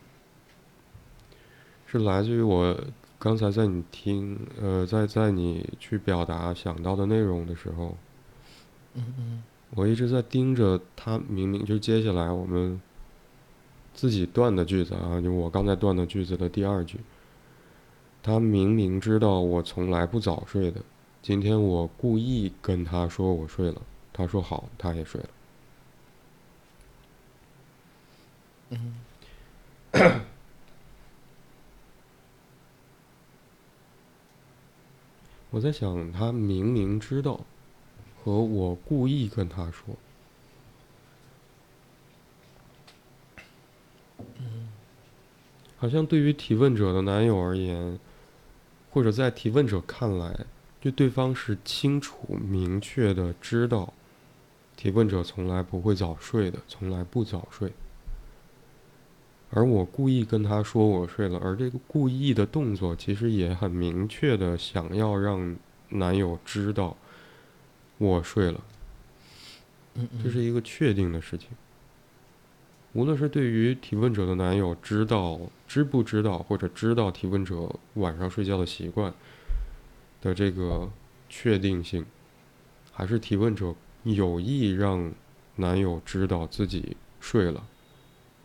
[1.85, 2.75] 是来自于我。
[3.19, 7.97] 刚才在你听，呃，在在你去表达想到的内容的时候，
[8.93, 12.81] 嗯嗯，我一直在盯着他，明明就接下来我们
[13.93, 16.97] 自己断的句子啊，就我刚才断的句子的第二句，
[18.23, 20.81] 他明明知道我从来不早睡的，
[21.21, 23.81] 今天我故意跟他说我睡了，
[24.13, 25.29] 他说好，他也睡了。
[28.69, 28.95] 嗯。
[35.51, 37.41] 我在想，他明明知道，
[38.15, 39.95] 和我故意跟他说，
[45.77, 47.97] 好像对于提问者的男友而言，
[48.91, 50.45] 或者在提问者看来，
[50.79, 53.91] 对对方是清楚明确的知道，
[54.77, 57.73] 提问者从来不会早睡的，从来不早睡。
[59.51, 65.55] 而我故意跟他说我睡了，而这个故意的动作其实也很明确的想要让
[65.89, 66.95] 男友知道
[67.97, 68.61] 我睡了，
[70.23, 71.49] 这是一个确定的事情。
[72.93, 79.13] 无论是对于提问者的男友知道知不知道，或者知道提问者晚上睡觉的习惯
[80.21, 80.89] 的这个
[81.27, 82.05] 确定性，
[82.91, 85.11] 还是提问者有意让
[85.55, 87.63] 男友知道自己睡了。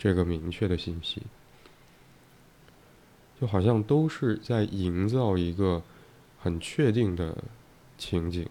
[0.05, 1.23] 这个明确的信息，
[3.41, 5.83] 就好像都是在营造一个
[6.39, 7.35] 很确定的
[7.97, 8.47] 情景。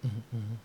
[0.00, 0.58] 嗯嗯。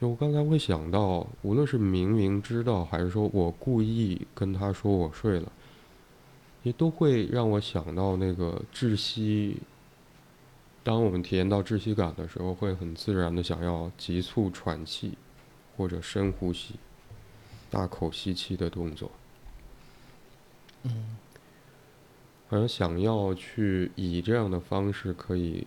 [0.00, 5.50] 就我刚才会想到，无论是明明知道，还是说我故意跟他说我睡了，
[6.62, 9.56] 也都会让我想到那个窒息。
[10.84, 15.12] 当我们体验到窒息感的时候，会很自然的想要急促喘气，
[15.76, 16.74] 或者深呼吸、
[17.70, 19.10] 大口吸气的动作。
[20.82, 21.16] 嗯，
[22.48, 25.66] 好像想要去以这样的方式可以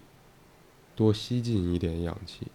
[0.95, 2.47] 多吸进一点氧气。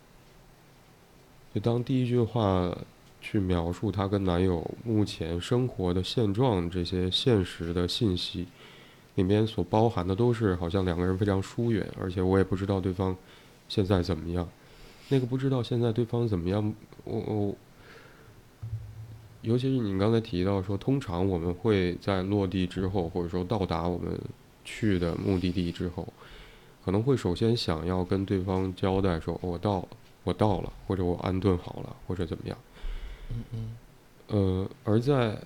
[1.55, 2.77] 就当第一句话
[3.23, 8.47] 去描述她跟男友目前生活的现状这些现实的信息。
[9.17, 13.17] 里面所包含的都是好像两个人非常疏远，而且我也不知道对方
[13.69, 14.49] 现在怎么样。
[15.09, 17.55] 那个不知道现在对方怎么样，我我，
[19.43, 24.19] 尤其是你刚才提到说，通常我们会在落地之后，或者说到达我们
[24.65, 26.07] 去的目的地之后，
[26.85, 29.89] 可能会首先想要跟对方交代说，我到了，
[30.23, 32.57] 我到了，或者我安顿好了，或者怎么样。
[33.31, 33.77] 嗯嗯。
[34.29, 35.37] 呃，而在。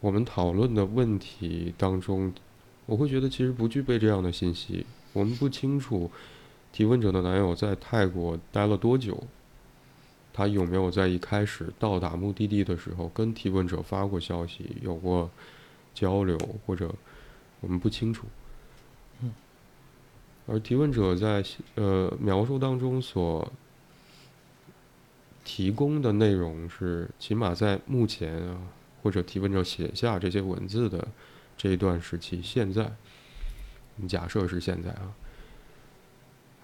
[0.00, 2.32] 我们讨论的问题当中，
[2.86, 4.86] 我会觉得其实不具备这样的信息。
[5.12, 6.10] 我们不清楚
[6.72, 9.24] 提问者的男友在泰国待了多久，
[10.32, 15.28] 他有没有在一开始到达目的地的时候跟提问者发过消息，有过
[15.94, 16.94] 交流，或者
[17.60, 18.26] 我们不清楚。
[20.46, 21.44] 而提问者在
[21.74, 23.52] 呃描述当中所
[25.44, 28.60] 提供的内容是，起码在目前啊。
[29.02, 31.08] 或者提问者写下这些文字的
[31.56, 32.92] 这一段时期，现在，
[34.08, 35.14] 假设是现在啊，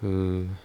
[0.01, 0.57] 嗯，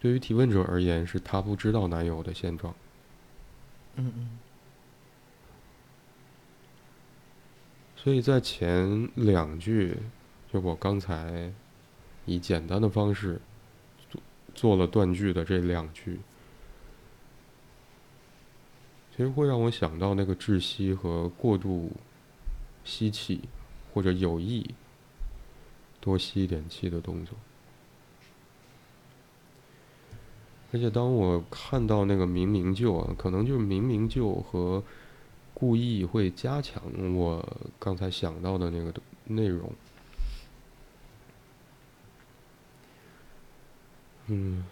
[0.00, 2.74] 对于提问者而言，是他不知道男友的现状。
[3.96, 4.38] 嗯嗯。
[7.96, 9.96] 所以在前两句，
[10.52, 11.52] 就我刚才
[12.26, 13.40] 以简单的方式
[14.08, 14.20] 做
[14.54, 16.20] 做了断句的这两句。
[19.18, 21.90] 其实会让我想到那个窒息和过度
[22.84, 23.40] 吸气，
[23.92, 24.64] 或者有意
[26.00, 27.34] 多吸一点气的动作。
[30.72, 34.80] 而且当我看到那个明明就啊，可能就是明明就和
[35.52, 36.80] 故意会加强
[37.16, 37.44] 我
[37.80, 38.94] 刚才想到的那个
[39.24, 39.72] 内容。
[44.28, 44.64] 嗯。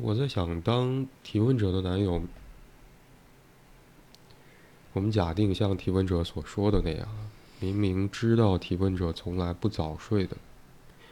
[0.00, 2.22] 我在想，当提问者的男友，
[4.92, 7.08] 我们假定像提问者所说的那样，
[7.58, 10.36] 明明知道提问者从来不早睡的，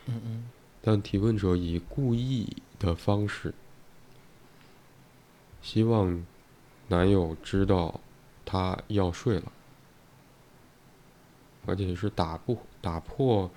[0.06, 3.52] 嗯嗯，但提问者以故意的方式，
[5.60, 6.24] 希望
[6.86, 8.00] 男友知道
[8.44, 9.52] 他要睡了，
[11.66, 13.50] 而且是打不打破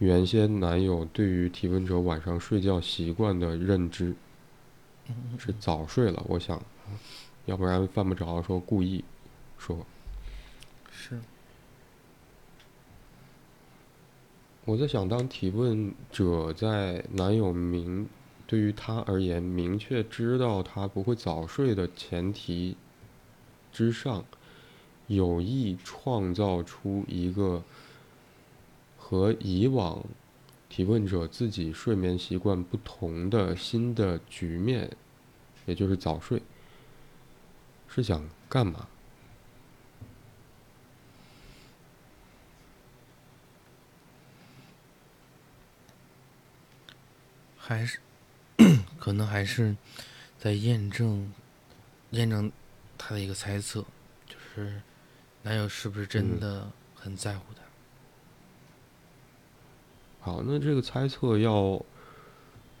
[0.00, 4.14] 原先男友对于提问者晚上睡觉习惯的认知。
[5.38, 6.60] 是早睡了，我想，
[7.46, 9.04] 要不然犯不着说故意
[9.58, 9.86] 说。
[10.90, 11.20] 是。
[14.66, 18.08] 我在想，当提问者在男友明
[18.46, 22.76] 对于他而言明确知道他不会早睡的前提
[23.72, 24.24] 之上，
[25.06, 27.64] 有意创造出一个
[28.96, 30.04] 和以往
[30.70, 34.90] 提问者自己睡眠习惯不同的新的局面，
[35.66, 36.40] 也就是早睡，
[37.88, 38.86] 是想干嘛？
[47.58, 47.98] 还是
[48.98, 49.76] 可能还是
[50.38, 51.32] 在验证
[52.10, 52.50] 验证
[52.96, 53.84] 他的一个猜测，
[54.26, 54.80] 就是
[55.42, 57.59] 男友是不是真的很在乎他？
[60.20, 61.82] 好，那这个猜测要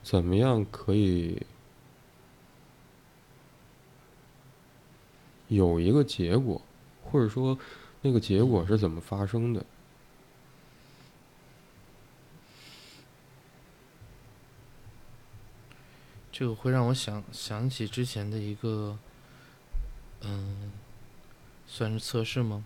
[0.02, 1.40] 怎么样可以
[5.48, 6.60] 有一个结果，
[7.02, 7.58] 或者说
[8.02, 9.64] 那个结果是怎么发生的？
[16.30, 18.98] 这个会让我想想起之前的一个，
[20.22, 20.72] 嗯，
[21.66, 22.64] 算是测试吗？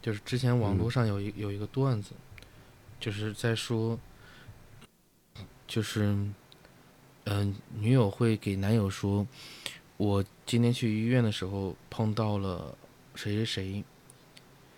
[0.00, 2.12] 就是之前网络上有一有一个段子，
[3.00, 3.98] 就是在说，
[5.66, 6.16] 就是，
[7.24, 9.26] 嗯、女友会给男友说，
[9.96, 12.76] 我今天去医院的时候碰到了
[13.14, 13.84] 谁谁谁，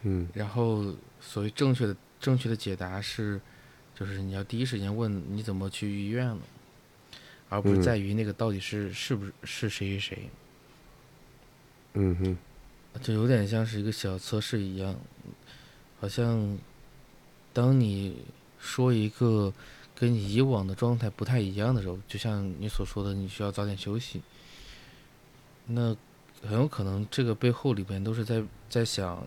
[0.02, 0.28] 嗯。
[0.34, 3.40] 然后所谓正确的正确的解答是，
[3.94, 6.38] 就是你要第一时间问你怎么去医院了，
[7.48, 7.82] 而不是嗯。
[7.82, 10.30] 在于那个到底是是不是是谁谁谁，
[11.94, 12.38] 嗯哼，
[13.02, 14.94] 就有点像是一个小测试一样，
[16.00, 16.58] 好像
[17.52, 18.16] 当你
[18.58, 19.52] 说一个
[19.94, 24.22] 跟你以往的状态不太一样的时候，就像你所说的，你需要早点休息，
[25.66, 25.96] 那
[26.42, 29.26] 很有可能这个背后里边都是在在想，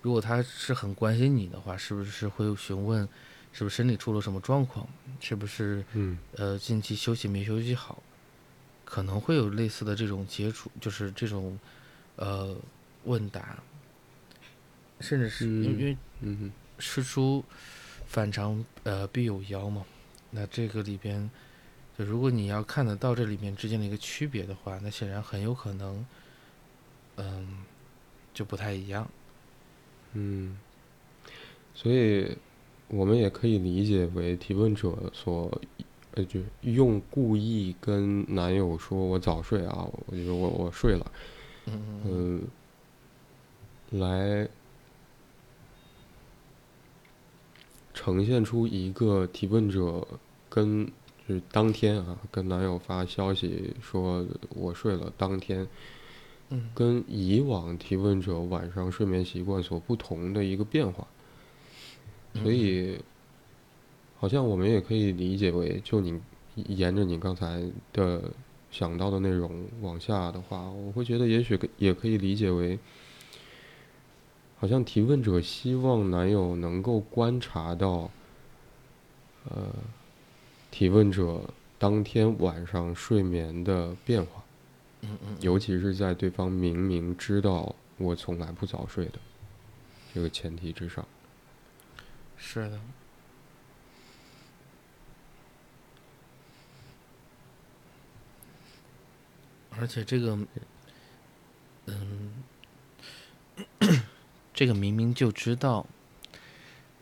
[0.00, 3.08] 如果他是很关心你的话，是不是会询问，
[3.52, 4.88] 是不是身体出了什么状况，
[5.20, 6.18] 是不是嗯。
[6.36, 8.02] 呃近期休息没休息好，
[8.84, 11.58] 可能会有类似的这种接触，就是这种
[12.16, 12.56] 呃
[13.04, 13.62] 问答，
[15.00, 15.96] 甚至是因为
[16.82, 17.44] 哼，事出
[18.06, 19.84] 反常呃必有妖嘛，
[20.30, 21.30] 那这个里边，
[21.96, 26.04] 就如果你要看得到这里面之间的一个区别的话，那显然很有可能，
[27.16, 27.64] 嗯，
[28.34, 29.08] 就不太一样。
[30.14, 30.58] 嗯，
[31.74, 32.36] 所以
[32.88, 35.50] 我们也可以理解为提问者所，
[36.14, 41.12] 呃，就用故意跟男友说“我早睡啊”，我就说我我睡了，
[41.66, 42.42] 嗯，
[43.92, 44.46] 来
[47.94, 50.06] 呈现出一个提问者
[50.48, 50.86] 跟
[51.28, 55.66] 就是当天啊跟男友发消息说我睡了，当天
[56.50, 56.70] 嗯。
[56.74, 61.06] 跟以往提问者晚上睡眠习惯所不同的一个变化，
[62.34, 62.98] 嗯所以
[64.18, 66.20] 好像我们也可以理解为，就你
[66.54, 67.62] 沿着你刚才
[67.92, 68.22] 的
[68.70, 72.78] 想到的内容往下的话，我会觉得也许也可以理解为，
[74.62, 78.08] 好像提问者希望男友能够观察到，
[79.50, 79.66] 呃，
[80.70, 81.42] 提问者
[81.80, 84.44] 当天晚上睡眠的变化。
[85.00, 89.18] 嗯嗯，尤其是在对方明明知道我从来不早睡的
[90.14, 91.04] 这个前提之上，
[92.36, 92.78] 是的。
[99.70, 100.38] 而且这个，
[101.86, 102.44] 嗯，
[104.54, 105.86] 这个明明就知道，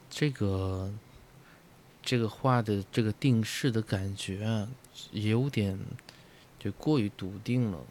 [0.08, 0.92] 这个
[2.02, 4.68] 这个话的这个定式的感觉啊，
[5.10, 5.78] 也有点
[6.58, 7.84] 就过于笃定了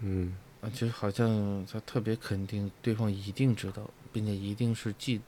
[0.00, 5.20] 嗯啊，就好像他特别肯定对方一定知道，并且一定是记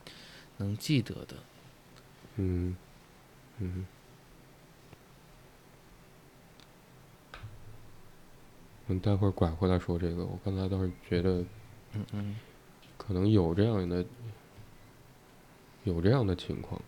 [0.57, 1.37] 能记得的。
[2.37, 2.77] 嗯
[3.59, 3.87] 嗯。
[8.93, 11.45] 嗯，待会儿拐回来说这个，我刚才倒是觉得
[11.95, 12.36] 嗯嗯。
[12.97, 14.05] 可能有这样的
[15.84, 16.80] 有这样的情况，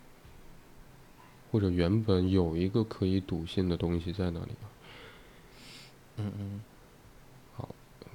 [1.51, 4.69] 或者原本有一个可以笃信的东西在那里吧。
[6.17, 6.61] 嗯嗯。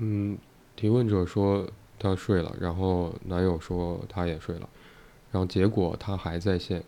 [0.02, 0.38] 嗯，
[0.78, 4.70] 提问者说他睡了，然后男友说他也睡了，
[5.30, 6.82] 然后结果他还在线，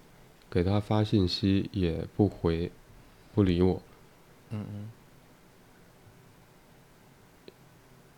[0.49, 2.71] 给他发信息也不回，
[3.33, 3.81] 不理我，
[4.51, 4.89] 嗯嗯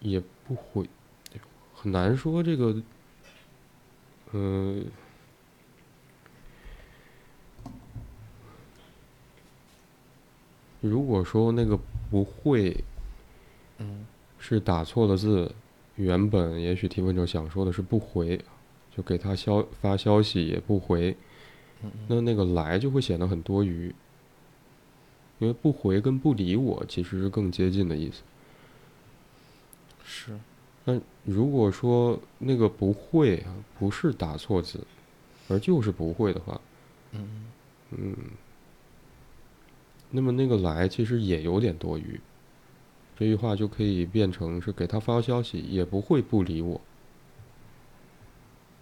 [0.04, 0.88] 也不回，
[1.74, 2.76] 很难说这个，
[4.34, 4.86] 嗯、
[10.82, 11.80] 如果说那个
[12.12, 12.84] 不会
[13.78, 14.06] 嗯
[14.38, 15.50] 是打错了字，
[15.96, 18.44] 原本也许提问者想说的是不回，
[18.96, 21.16] 就给他消发消息也不回，
[22.08, 23.96] 那那个来就会显得很多余，
[25.40, 28.22] 因为不回跟不理我其实是更接近的意思。
[30.26, 30.40] 是
[30.86, 34.86] 那如果说那个不会啊，不是打错字，
[35.48, 36.60] 而就是不会的话，
[37.12, 37.46] 嗯
[37.92, 38.16] 嗯，
[40.12, 42.20] 那么那个来其实也有点多余。
[43.18, 46.82] 这句话就可以变成是给他发消息，也不会不理我。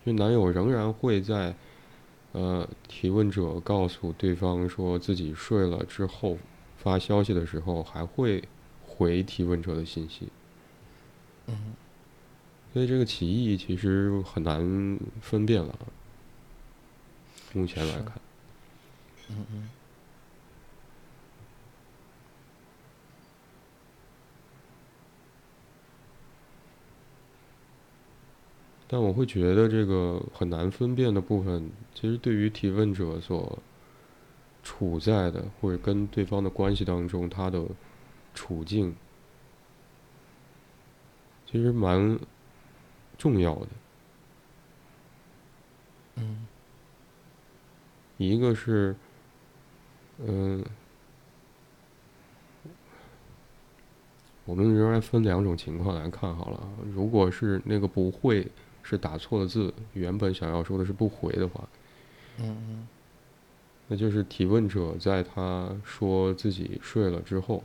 [0.06, 1.54] 就男友仍然会在，
[2.32, 6.38] 呃，提问者告诉对方说自己睡了之后，
[6.78, 8.44] 发消息的时候还会
[8.88, 10.30] 回提问者的信息。
[11.48, 11.76] 嗯
[12.74, 15.78] 所以这个歧义其实很难分辨了。
[17.54, 18.14] 目前来看，
[19.30, 19.70] 嗯嗯
[28.88, 33.60] 但我会觉得这个很难分辨的部分，其实对于提问者所
[34.64, 37.66] 处在的或者跟对方的关系当中，他的
[38.34, 38.96] 处境
[41.52, 42.18] 其实蛮
[43.18, 43.68] 重要的。
[46.16, 46.48] 嗯
[48.18, 48.96] 一个是，
[50.20, 50.64] 嗯、
[54.46, 56.70] 我们仍然分两种情况来看好了啊。
[56.94, 58.48] 如果是那个不会
[58.84, 61.68] 是打错了字，原本想要说的是不回的话，
[62.38, 62.88] 嗯嗯
[63.88, 67.64] 那就是提问者在他说自己睡了之后，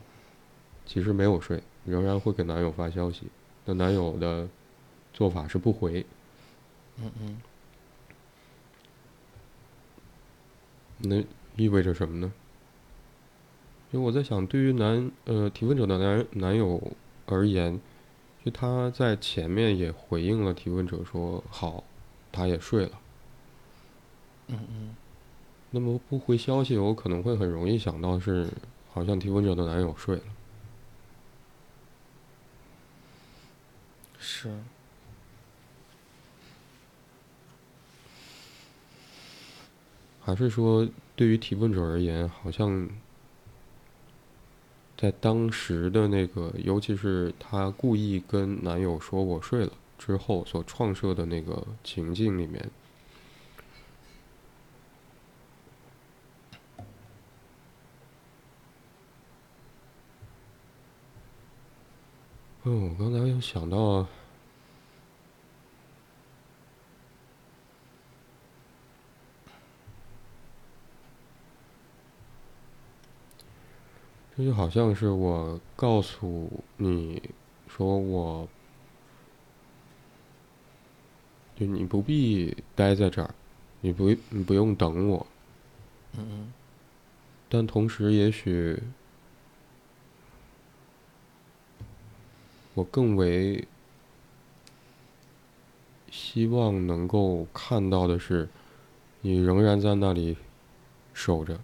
[0.87, 3.27] 其实没有睡，仍然会给男友发消息。
[3.67, 4.47] 那男友的
[5.13, 6.05] 做法是不回，
[6.97, 7.41] 嗯嗯
[10.99, 11.23] 那
[11.55, 12.33] 意味着什么呢？
[13.91, 16.81] 因为我在想，对于男呃提问者的男男友
[17.25, 17.79] 而言，
[18.43, 21.83] 就他在前面也回应了提问者说好，
[22.31, 22.99] 他也睡了。
[24.47, 24.95] 嗯嗯
[25.71, 28.47] 那么不回消息，我可能会很容易想到是，
[28.93, 30.23] 好像提问者的男友睡了。
[34.29, 34.51] 是，
[40.19, 42.89] 还是说，对于提问者而言，好像
[44.97, 52.69] 在当时的那个，尤其是她故意跟男友说我睡了之后所创设的那个情境里面，
[62.63, 64.05] 嗯，我刚才有想到，
[74.37, 77.19] 这就好像是我告诉你
[77.67, 78.47] 说我，
[81.55, 83.33] 就你不必待在这儿，
[83.81, 85.25] 你不你不用等我，
[86.19, 86.53] 嗯嗯
[87.49, 88.79] 但同时也许
[92.75, 93.67] 我更为
[96.11, 98.47] 希望能够看到的是，
[99.21, 100.37] 你仍然在那里
[101.11, 101.59] 守着。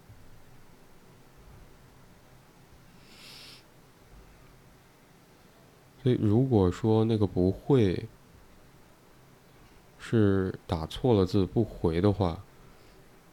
[6.03, 8.05] 所以，如果说那个不会
[9.97, 12.43] 是打错了字不回的话，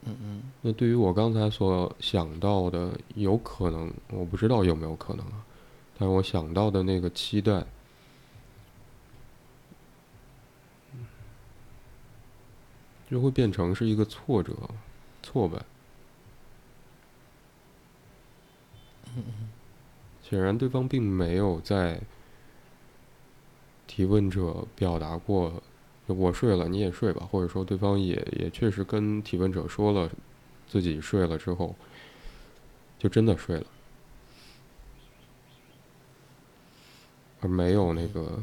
[0.05, 5.45] 嗯嗯那对于我刚才所想到的，有可能，我不知道有没有可能啊，
[5.99, 7.66] 但是我想到的那个期待，
[13.11, 14.55] 就会变成是一个挫折、
[15.25, 15.61] 挫败。
[20.23, 22.01] 显然，对方并没有在
[23.91, 25.61] 提问者表达过
[26.07, 30.09] “我睡了，你也睡吧”，或者说对方也也确实跟提问者说了
[30.68, 31.74] 自己睡了之后，
[33.01, 33.66] 就真的睡了，
[37.41, 38.41] 而没有那个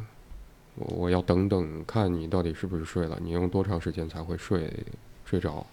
[0.75, 4.69] 我我要等等看你到底是不是睡了，你用多长时间才会睡
[5.23, 5.65] 睡着。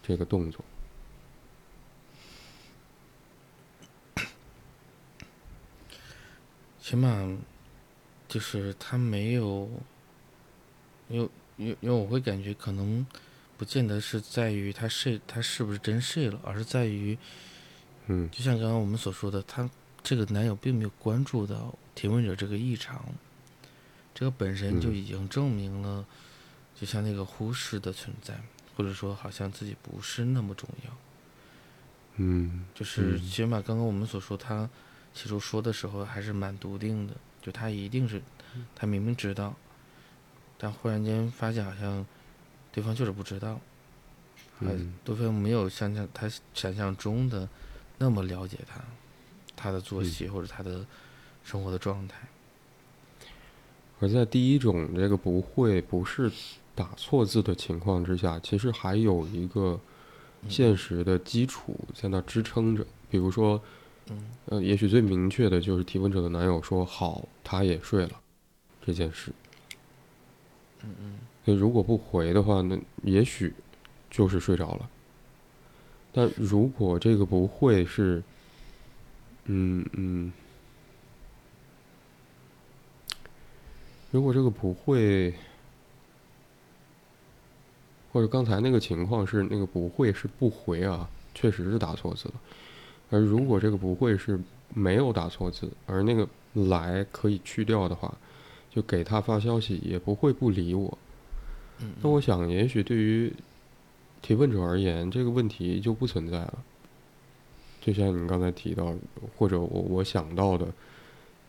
[0.00, 0.64] 这个动作。
[6.92, 7.26] 起码
[8.28, 9.66] 就是他没有，
[11.08, 13.06] 因为因为因为我会感觉可能
[13.56, 17.16] 不见得是在于他睡他是不是真睡了，而是在于
[18.08, 18.28] 嗯。
[18.30, 19.66] 就像刚刚我们所说的，他
[20.02, 23.02] 这个男友并没有关注到提问者这个异常，
[24.14, 24.94] 这个本身就嗯。
[24.94, 26.04] 已经证明了，
[26.78, 28.38] 就像那个忽视的存在，
[28.76, 30.90] 或者说好像自己不是那么重要。
[32.16, 33.30] 嗯就是嗯。
[33.30, 34.68] 起码刚刚我们所说，他
[35.14, 38.22] 起初说的时候还是蛮笃定的，就他一定是，
[38.74, 39.54] 他明明知道，
[40.58, 42.04] 但忽然间发现好像
[42.70, 43.60] 对方就是不知道，
[44.58, 47.48] 还嗯对方没有想象他想象中的
[47.98, 48.80] 那么了解他，
[49.54, 50.84] 他的作息或者他的
[51.44, 52.16] 生活的状态。
[54.00, 56.30] 而在第一种这个不会不是
[56.74, 59.78] 打错字的情况之下，其实还有一个
[60.48, 62.84] 现实的基础在那支撑着。
[63.08, 63.62] 比如说，
[64.46, 68.20] 呃，也许最明确的就是提问者的男友说“好，他也睡了”
[68.84, 69.32] 这件事。
[70.82, 71.18] 嗯嗯。
[71.44, 73.54] 所以如果不回的话，那也许
[74.10, 74.90] 就是睡着了。
[76.12, 78.22] 但如果这个不会是，
[79.44, 80.32] 嗯嗯，
[84.10, 85.34] 如果这个不会。
[88.12, 92.34] 或者刚才那个情况是那个不会是不回啊，确实是打错字了。
[93.12, 94.40] 而如果这个不会是
[94.74, 96.26] 没有打错字，而那个
[96.68, 98.12] 来可以去掉的话，
[98.74, 100.98] 就给他发消息也不会不理我。
[102.02, 103.32] 那我想，也许对于
[104.20, 106.58] 提问者而言，这个问题就不存在了。
[107.80, 108.92] 就像你刚才提到，
[109.36, 110.66] 或者我我想到的。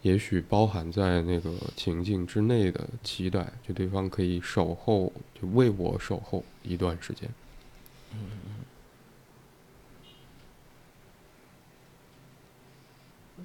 [0.01, 7.30] 也许包含在那个情境之内的期待，就对方可以守候，就为我守候一段时间。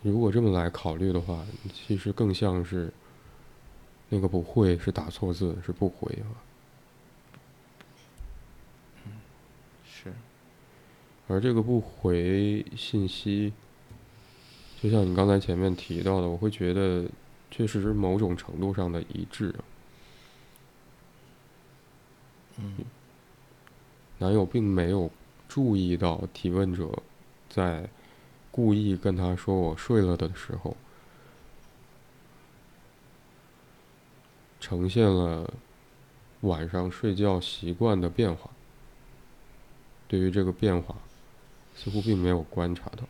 [0.03, 2.93] 如果这么来考虑的话，其实更像是
[4.09, 6.27] 那个不会是打错字，是不回啊。
[9.85, 10.13] 是。
[11.27, 13.53] 而这个不回信息。
[14.81, 17.05] 就像你刚才前面提到的，我会觉得
[17.51, 19.53] 确实是某种程度上的一致。
[22.59, 22.77] 嗯，
[24.19, 25.11] 男友并没有
[25.49, 26.91] 注意到提问者
[27.49, 27.89] 在
[28.59, 30.77] 故意跟他说“我睡了”的时候，
[34.59, 35.49] 呈现了
[36.41, 38.51] 晚上睡觉习惯的变化。
[40.09, 40.97] 对于这个变化，
[41.77, 43.05] 似乎并没有观察到。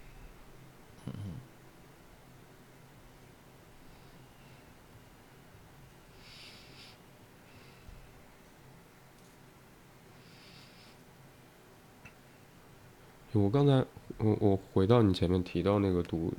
[13.32, 13.86] 我刚才，
[14.18, 16.32] 我我回到你前面提到那个笃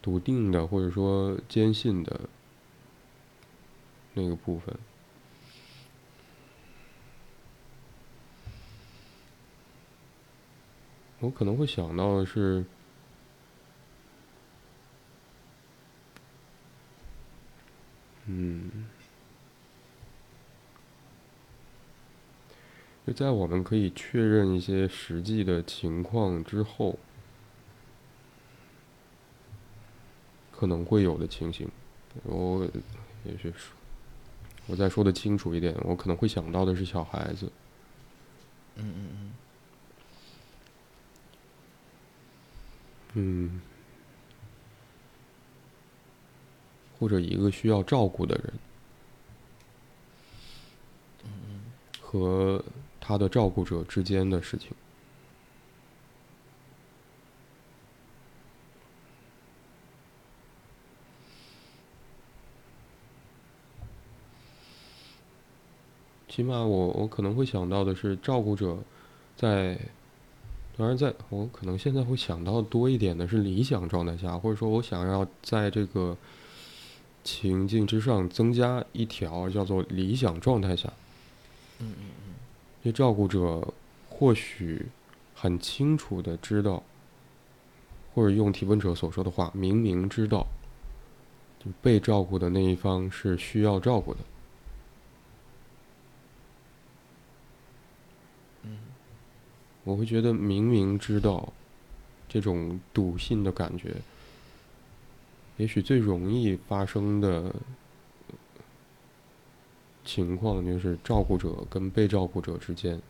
[0.00, 2.20] 笃定的或者说坚信的
[4.14, 4.74] 那个部分，
[11.20, 12.64] 我可能会想到的是，
[18.26, 18.81] 嗯。
[23.04, 26.96] 就在我们可以确认一些实际的情况之后，
[30.52, 31.68] 可能会有的情形，
[32.22, 32.64] 我
[33.24, 33.72] 也许是
[34.68, 37.50] 我再说的清楚一点，我可能会想到的是小孩子，
[38.76, 39.32] 嗯嗯嗯，
[43.14, 43.60] 嗯，
[47.00, 48.52] 或者一个需要照顾的人，
[51.24, 51.60] 嗯嗯，
[52.00, 52.64] 和。
[53.04, 54.68] 他的照顾者之间的事情，
[66.28, 68.78] 起码我我可能会想到的是，照顾者
[69.36, 69.76] 在，
[70.76, 76.16] 当然在我可能现在会想到多一点的是理想状态下，或者说我想要在这个
[77.24, 80.90] 情境之上增加一条叫做理想状态下。
[81.80, 82.21] 嗯嗯。
[82.82, 83.72] 这照顾者
[84.10, 84.86] 或许
[85.34, 86.82] 很清楚的知道，
[88.12, 90.46] 或者用提问者所说的话，明明知道，
[91.60, 94.20] 就被照顾的那一方是需要照顾的。
[98.64, 98.78] 嗯，
[99.84, 101.52] 我会觉得明明知道，
[102.28, 103.94] 这种笃信的感觉，
[105.56, 107.54] 也许最容易发生的。
[110.04, 113.00] 情况就是照顾者跟被照顾者之间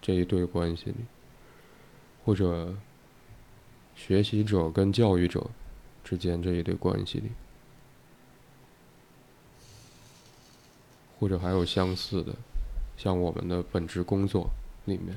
[0.00, 0.96] 这一对关系里，
[2.24, 2.74] 或者
[3.94, 5.46] 学习者跟教育者
[6.04, 7.30] 之间这一对关系里，
[11.18, 12.34] 或者还有相似的，
[12.96, 14.48] 像我们的本职工作
[14.84, 15.16] 里面。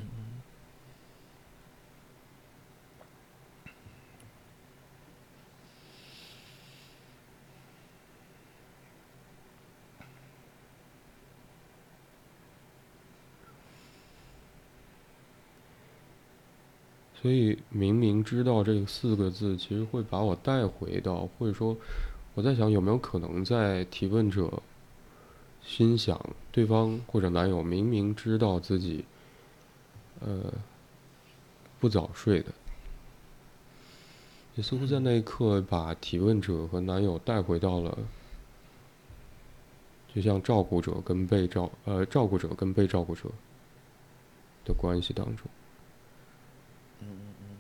[17.22, 21.76] 所以明明知道这四个字，其实会把我带回到，或者说，
[22.34, 24.61] 我在想有没有可能在提问者
[25.61, 26.17] 心想，
[26.51, 29.03] 对方或者男友明明知道自己，
[30.22, 30.53] 呃，
[31.80, 32.53] 不早睡的，
[34.55, 37.97] 也似乎在那一刻把提问者和男友带回到了
[40.15, 43.30] 就像照顾者跟被照呃照顾者跟被照顾者
[44.63, 45.45] 的关系当中。
[47.01, 47.57] 嗯嗯嗯。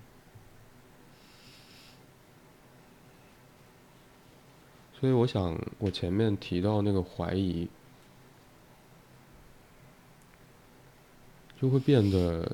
[4.99, 7.69] 所以我想，我前面提到那个怀疑，
[11.61, 12.51] 就会变得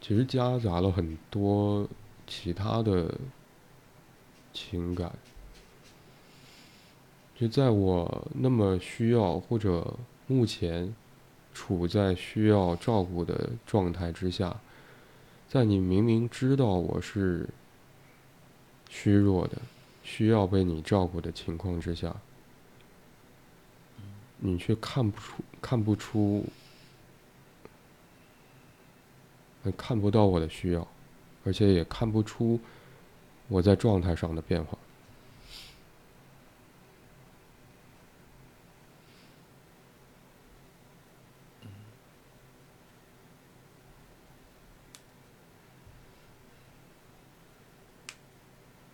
[0.00, 1.88] 其实夹杂了很多
[2.26, 3.14] 其他的
[4.52, 5.10] 情感。
[7.34, 9.94] 就在我那么需要或者
[10.26, 10.94] 目前
[11.54, 14.60] 处在需要照顾的状态之下，
[15.48, 17.48] 在你明明知道我是
[18.90, 19.56] 虚弱的、
[20.10, 22.16] 需要被你照顾的情况之下，
[24.38, 26.46] 你却看不出、看不出、
[29.76, 30.88] 看不到我的需要，
[31.44, 32.58] 而且也看不出
[33.48, 34.78] 我在状态上的变化。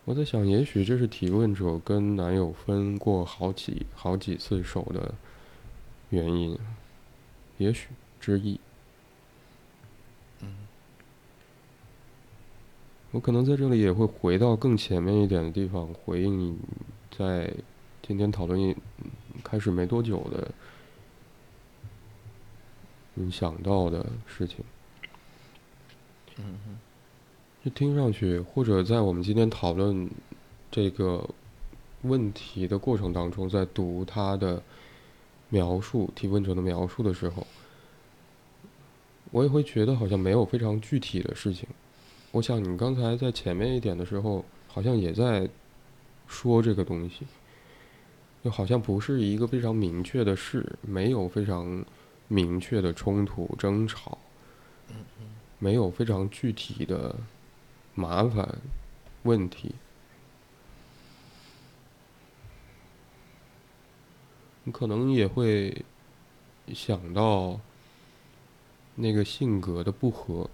[0.07, 5.15] 我在想，也许这是提问者跟男友分过好几好几次手的
[6.11, 6.59] 原因，
[7.57, 7.89] 也许
[8.21, 8.61] 之一。
[10.41, 10.67] 嗯。
[13.13, 16.59] 我可能在这里也会回到更前面一点的地方，回应你
[17.17, 17.51] 在
[18.03, 18.77] 今天讨论
[19.43, 20.51] 开始没多久的
[23.15, 24.59] 你想到的事情。
[26.37, 26.79] 嗯哼。
[27.65, 30.07] 就听上去，或者在我们今天讨论
[30.71, 31.27] 这个
[32.03, 34.63] 问题的过程当中，在读他的
[35.49, 37.47] 描述、提问者的描述的时候，
[39.31, 41.67] 我也会觉得好像没有非常具体的事情。
[42.33, 45.49] 我想你刚才在前面一点的时候，好像也在
[46.27, 47.25] 说这个东西，
[48.45, 51.83] 就好像不是一个非常明确的事，没有非常
[52.29, 54.19] 明确的冲突、争吵，
[55.59, 57.17] 没有非常具体的。
[57.95, 58.59] 麻烦
[59.23, 59.75] 问题，
[64.65, 65.85] 你可能也会
[66.75, 67.61] 想到
[68.97, 70.51] 那个性格的不合，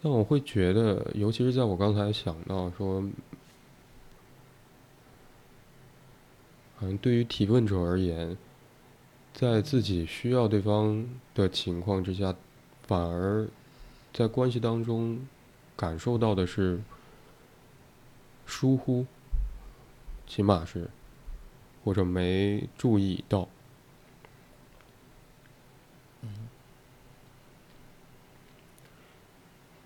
[0.00, 3.02] 但我会觉得，尤其是在我刚才想到说，
[6.76, 8.36] 好像对于提问者而言。
[9.36, 12.34] 在自己需要对方的情况之下，
[12.84, 13.46] 反而
[14.10, 15.20] 在关系当中
[15.76, 16.80] 感受到的是
[18.46, 19.04] 疏忽，
[20.26, 20.88] 起码是
[21.84, 23.46] 或者没注意到。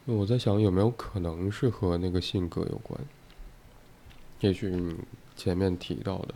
[0.04, 3.00] 我在想有没有可能是和那个性格有关？
[4.38, 4.96] 也许你
[5.34, 6.34] 前面提到的。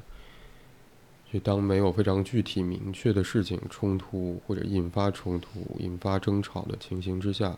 [1.41, 7.57] 当没有非常具体明确的事情冲突或者引发冲突、引发争吵的情形之下，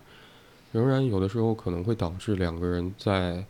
[0.72, 3.44] 仍然有的时候可能会导致两个人在，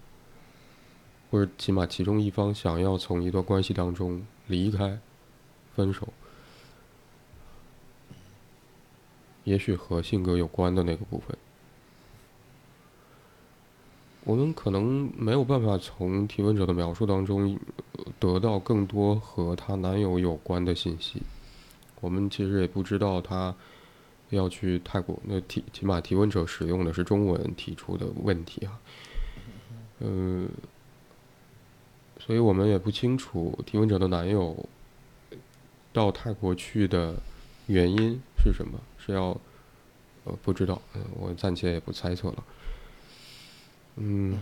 [1.30, 4.98] 或者起码其中一方想要从一段关系当中离开、
[5.74, 6.08] 分手，
[9.44, 11.36] 也许和性格有关的那个部分。
[14.26, 17.56] 我们可能没有办法从提问者的描述当中
[18.18, 21.22] 得到更多和她男友有关的信息。
[22.00, 23.54] 我们其实也不知道她
[24.30, 28.80] 要去泰国，那提起码提问者使用的是中文提出的问题啊。
[30.00, 30.48] 嗯，
[32.18, 34.68] 所以我们也不清楚提问者的男友
[35.92, 37.14] 到泰国去的
[37.66, 39.26] 原因是什么，是要
[40.24, 42.42] 呃不知道，嗯，我暂且也不猜测了。
[43.98, 44.38] 嗯，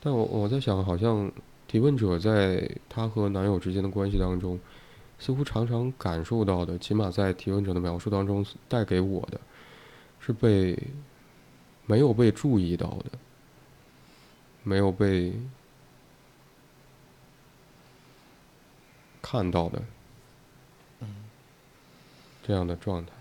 [0.00, 1.30] 但我我在想，好像
[1.68, 4.58] 提问者在她和男友之间的关系当中，
[5.18, 9.38] 似乎常常感受到的，起码在提问者的描述当中带给我的，
[10.20, 10.76] 是被
[11.86, 13.10] 没有被注意到的，
[14.62, 15.32] 没有被
[19.20, 19.82] 看到的。
[22.42, 23.12] 这样的状态，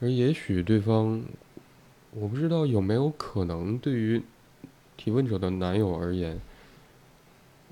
[0.00, 1.22] 而也许对方，
[2.12, 4.22] 我不知道有没有可能，对于
[4.96, 6.40] 提问者的男友而言，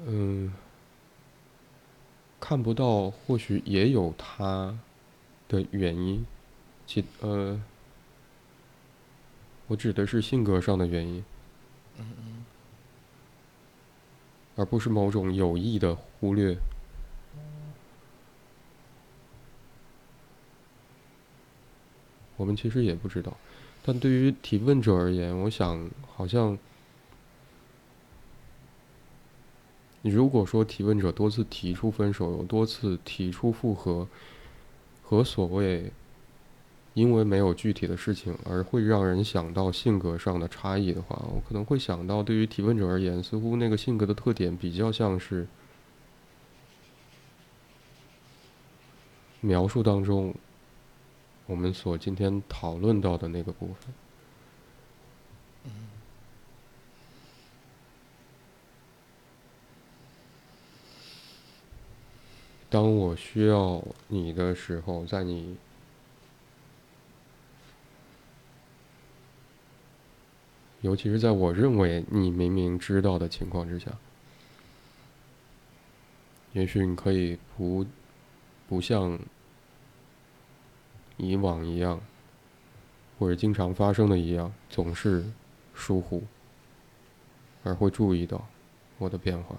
[0.05, 0.53] 嗯，
[2.39, 4.79] 看不到，或许也有他
[5.49, 6.27] 的原因，
[6.87, 7.61] 其呃，
[9.69, 11.25] 我指的是性格上的原因，
[11.99, 12.45] 嗯嗯，
[14.57, 16.57] 而不是某种有意的忽略。
[22.43, 23.33] 我们其实也不知道。
[23.85, 26.59] 但对于提问者而言，我想好像，
[30.03, 34.09] 你如果说提问者多次提出分手，有多次提出复合，
[35.05, 35.93] 和所谓
[36.95, 45.47] 因为没有具体的事情而会让人想到性格上的差异的话，我可能会想到，对于提问者而言，似乎那个性格的特点比较像是
[49.41, 50.35] 描述当中。
[51.53, 53.93] 我们所今天讨论到的那个部分，
[62.71, 65.59] 当我需要你的时候，在你，
[70.81, 73.93] 尤其是在我认为你明明知道的情况之下，
[76.55, 77.85] 也许你可以不，
[78.67, 79.21] 不像。
[81.23, 82.01] 以往一样，
[83.17, 85.25] 或者经常发生的一样，总是
[85.73, 86.25] 疏忽，
[87.63, 88.45] 而会注意到
[88.99, 89.57] 我的变化。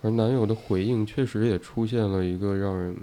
[0.00, 2.96] 而男友的回应确实也出现了一个让人，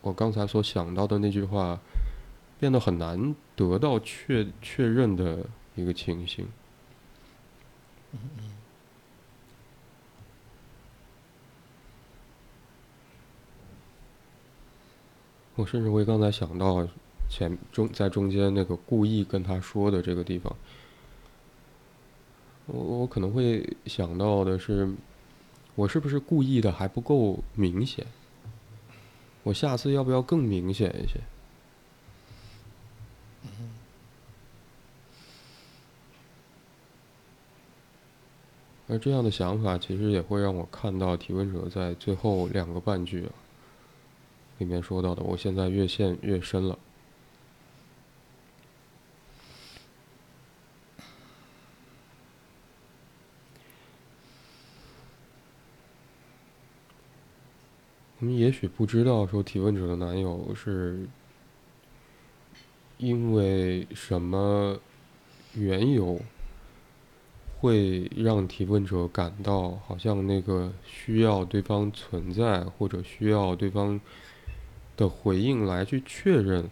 [0.00, 1.80] 我刚才所想到的那句话。
[2.60, 6.46] 变得很难得到确确认的一个情形。
[15.56, 16.86] 我甚至会刚才想到
[17.28, 20.54] 前中在中间那个故意跟他说的这个地方，
[22.66, 24.90] 我我可能会想到的是，
[25.74, 28.06] 我是不是故意的还不够明显？
[29.42, 31.20] 我下次要不要更明显一些？
[38.90, 43.28] 而这样的想法，其实也会让我看到提问者在最后两个半句
[44.58, 46.76] 里面说到的：“我现在越陷越深了。”
[58.18, 61.06] 我们也许不知道，说提问者的男友是
[62.98, 64.80] 因为什么
[65.54, 66.20] 缘由。
[67.60, 74.00] 会让提问者感到好像那个需要对方存在，或者需要对方
[74.96, 76.64] 的回应来去确认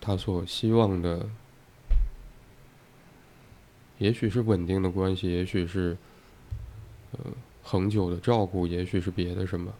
[0.00, 1.28] 他所希望的，
[3.98, 5.96] 也许是稳定的关系，也许是
[7.12, 7.20] 呃
[7.62, 9.72] 恒久的照顾，也许是别的什么，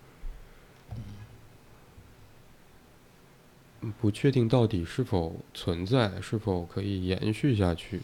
[4.00, 8.00] 不确定到底是否存在，是否可以延续下去。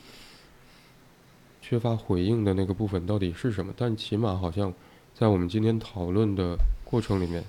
[1.63, 3.73] 缺乏回应的那个部分到底是什么？
[3.77, 4.75] 但起码好像，
[5.15, 7.45] 在我们今天讨论的过程里面，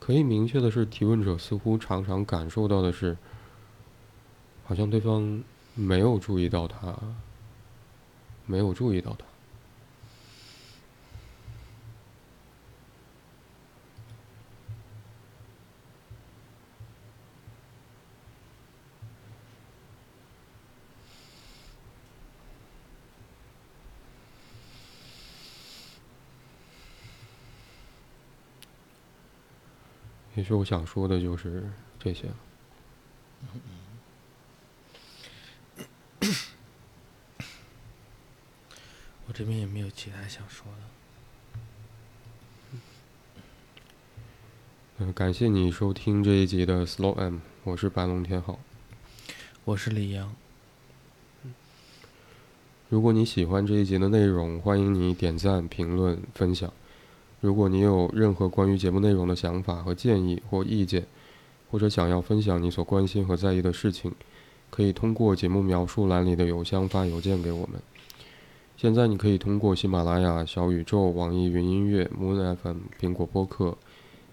[0.00, 3.16] 可以明确的是，提问者似乎常常感受到的是，
[4.64, 5.44] 好像对方
[5.74, 6.96] 没有注意到他，
[8.46, 9.26] 没有注意到他。
[30.46, 31.68] 也许我想说的就是
[31.98, 32.28] 这些。
[39.26, 40.78] 我这边也没有其他想说的。
[44.98, 48.60] 嗯，感谢你收听这一集的 Slow M，我是白龙天浩，
[49.64, 50.32] 我是李阳。
[52.88, 56.72] 如果你喜欢这一集的内容，欢迎你点赞、评论、分享。
[57.46, 61.06] 如果你有任何关于节目内容的想法和建议或意见，
[61.70, 64.12] 或者想要分享你所关心和在意的事情，
[64.68, 67.80] 可以通过节目描述栏里的邮箱发邮件给我们。
[68.76, 73.78] 现在你可以通过喜马拉雅、小宇宙、网易云音乐、Moon FM、苹果播客、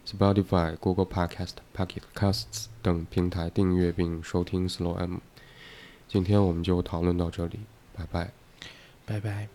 [0.08, 5.18] Spotify、Google Podcast、Pocket Casts 等平台订阅并收听 Slow M。
[6.08, 7.60] 今天我们就讨论到这里，
[7.96, 8.32] 拜拜，
[9.06, 9.53] 拜拜。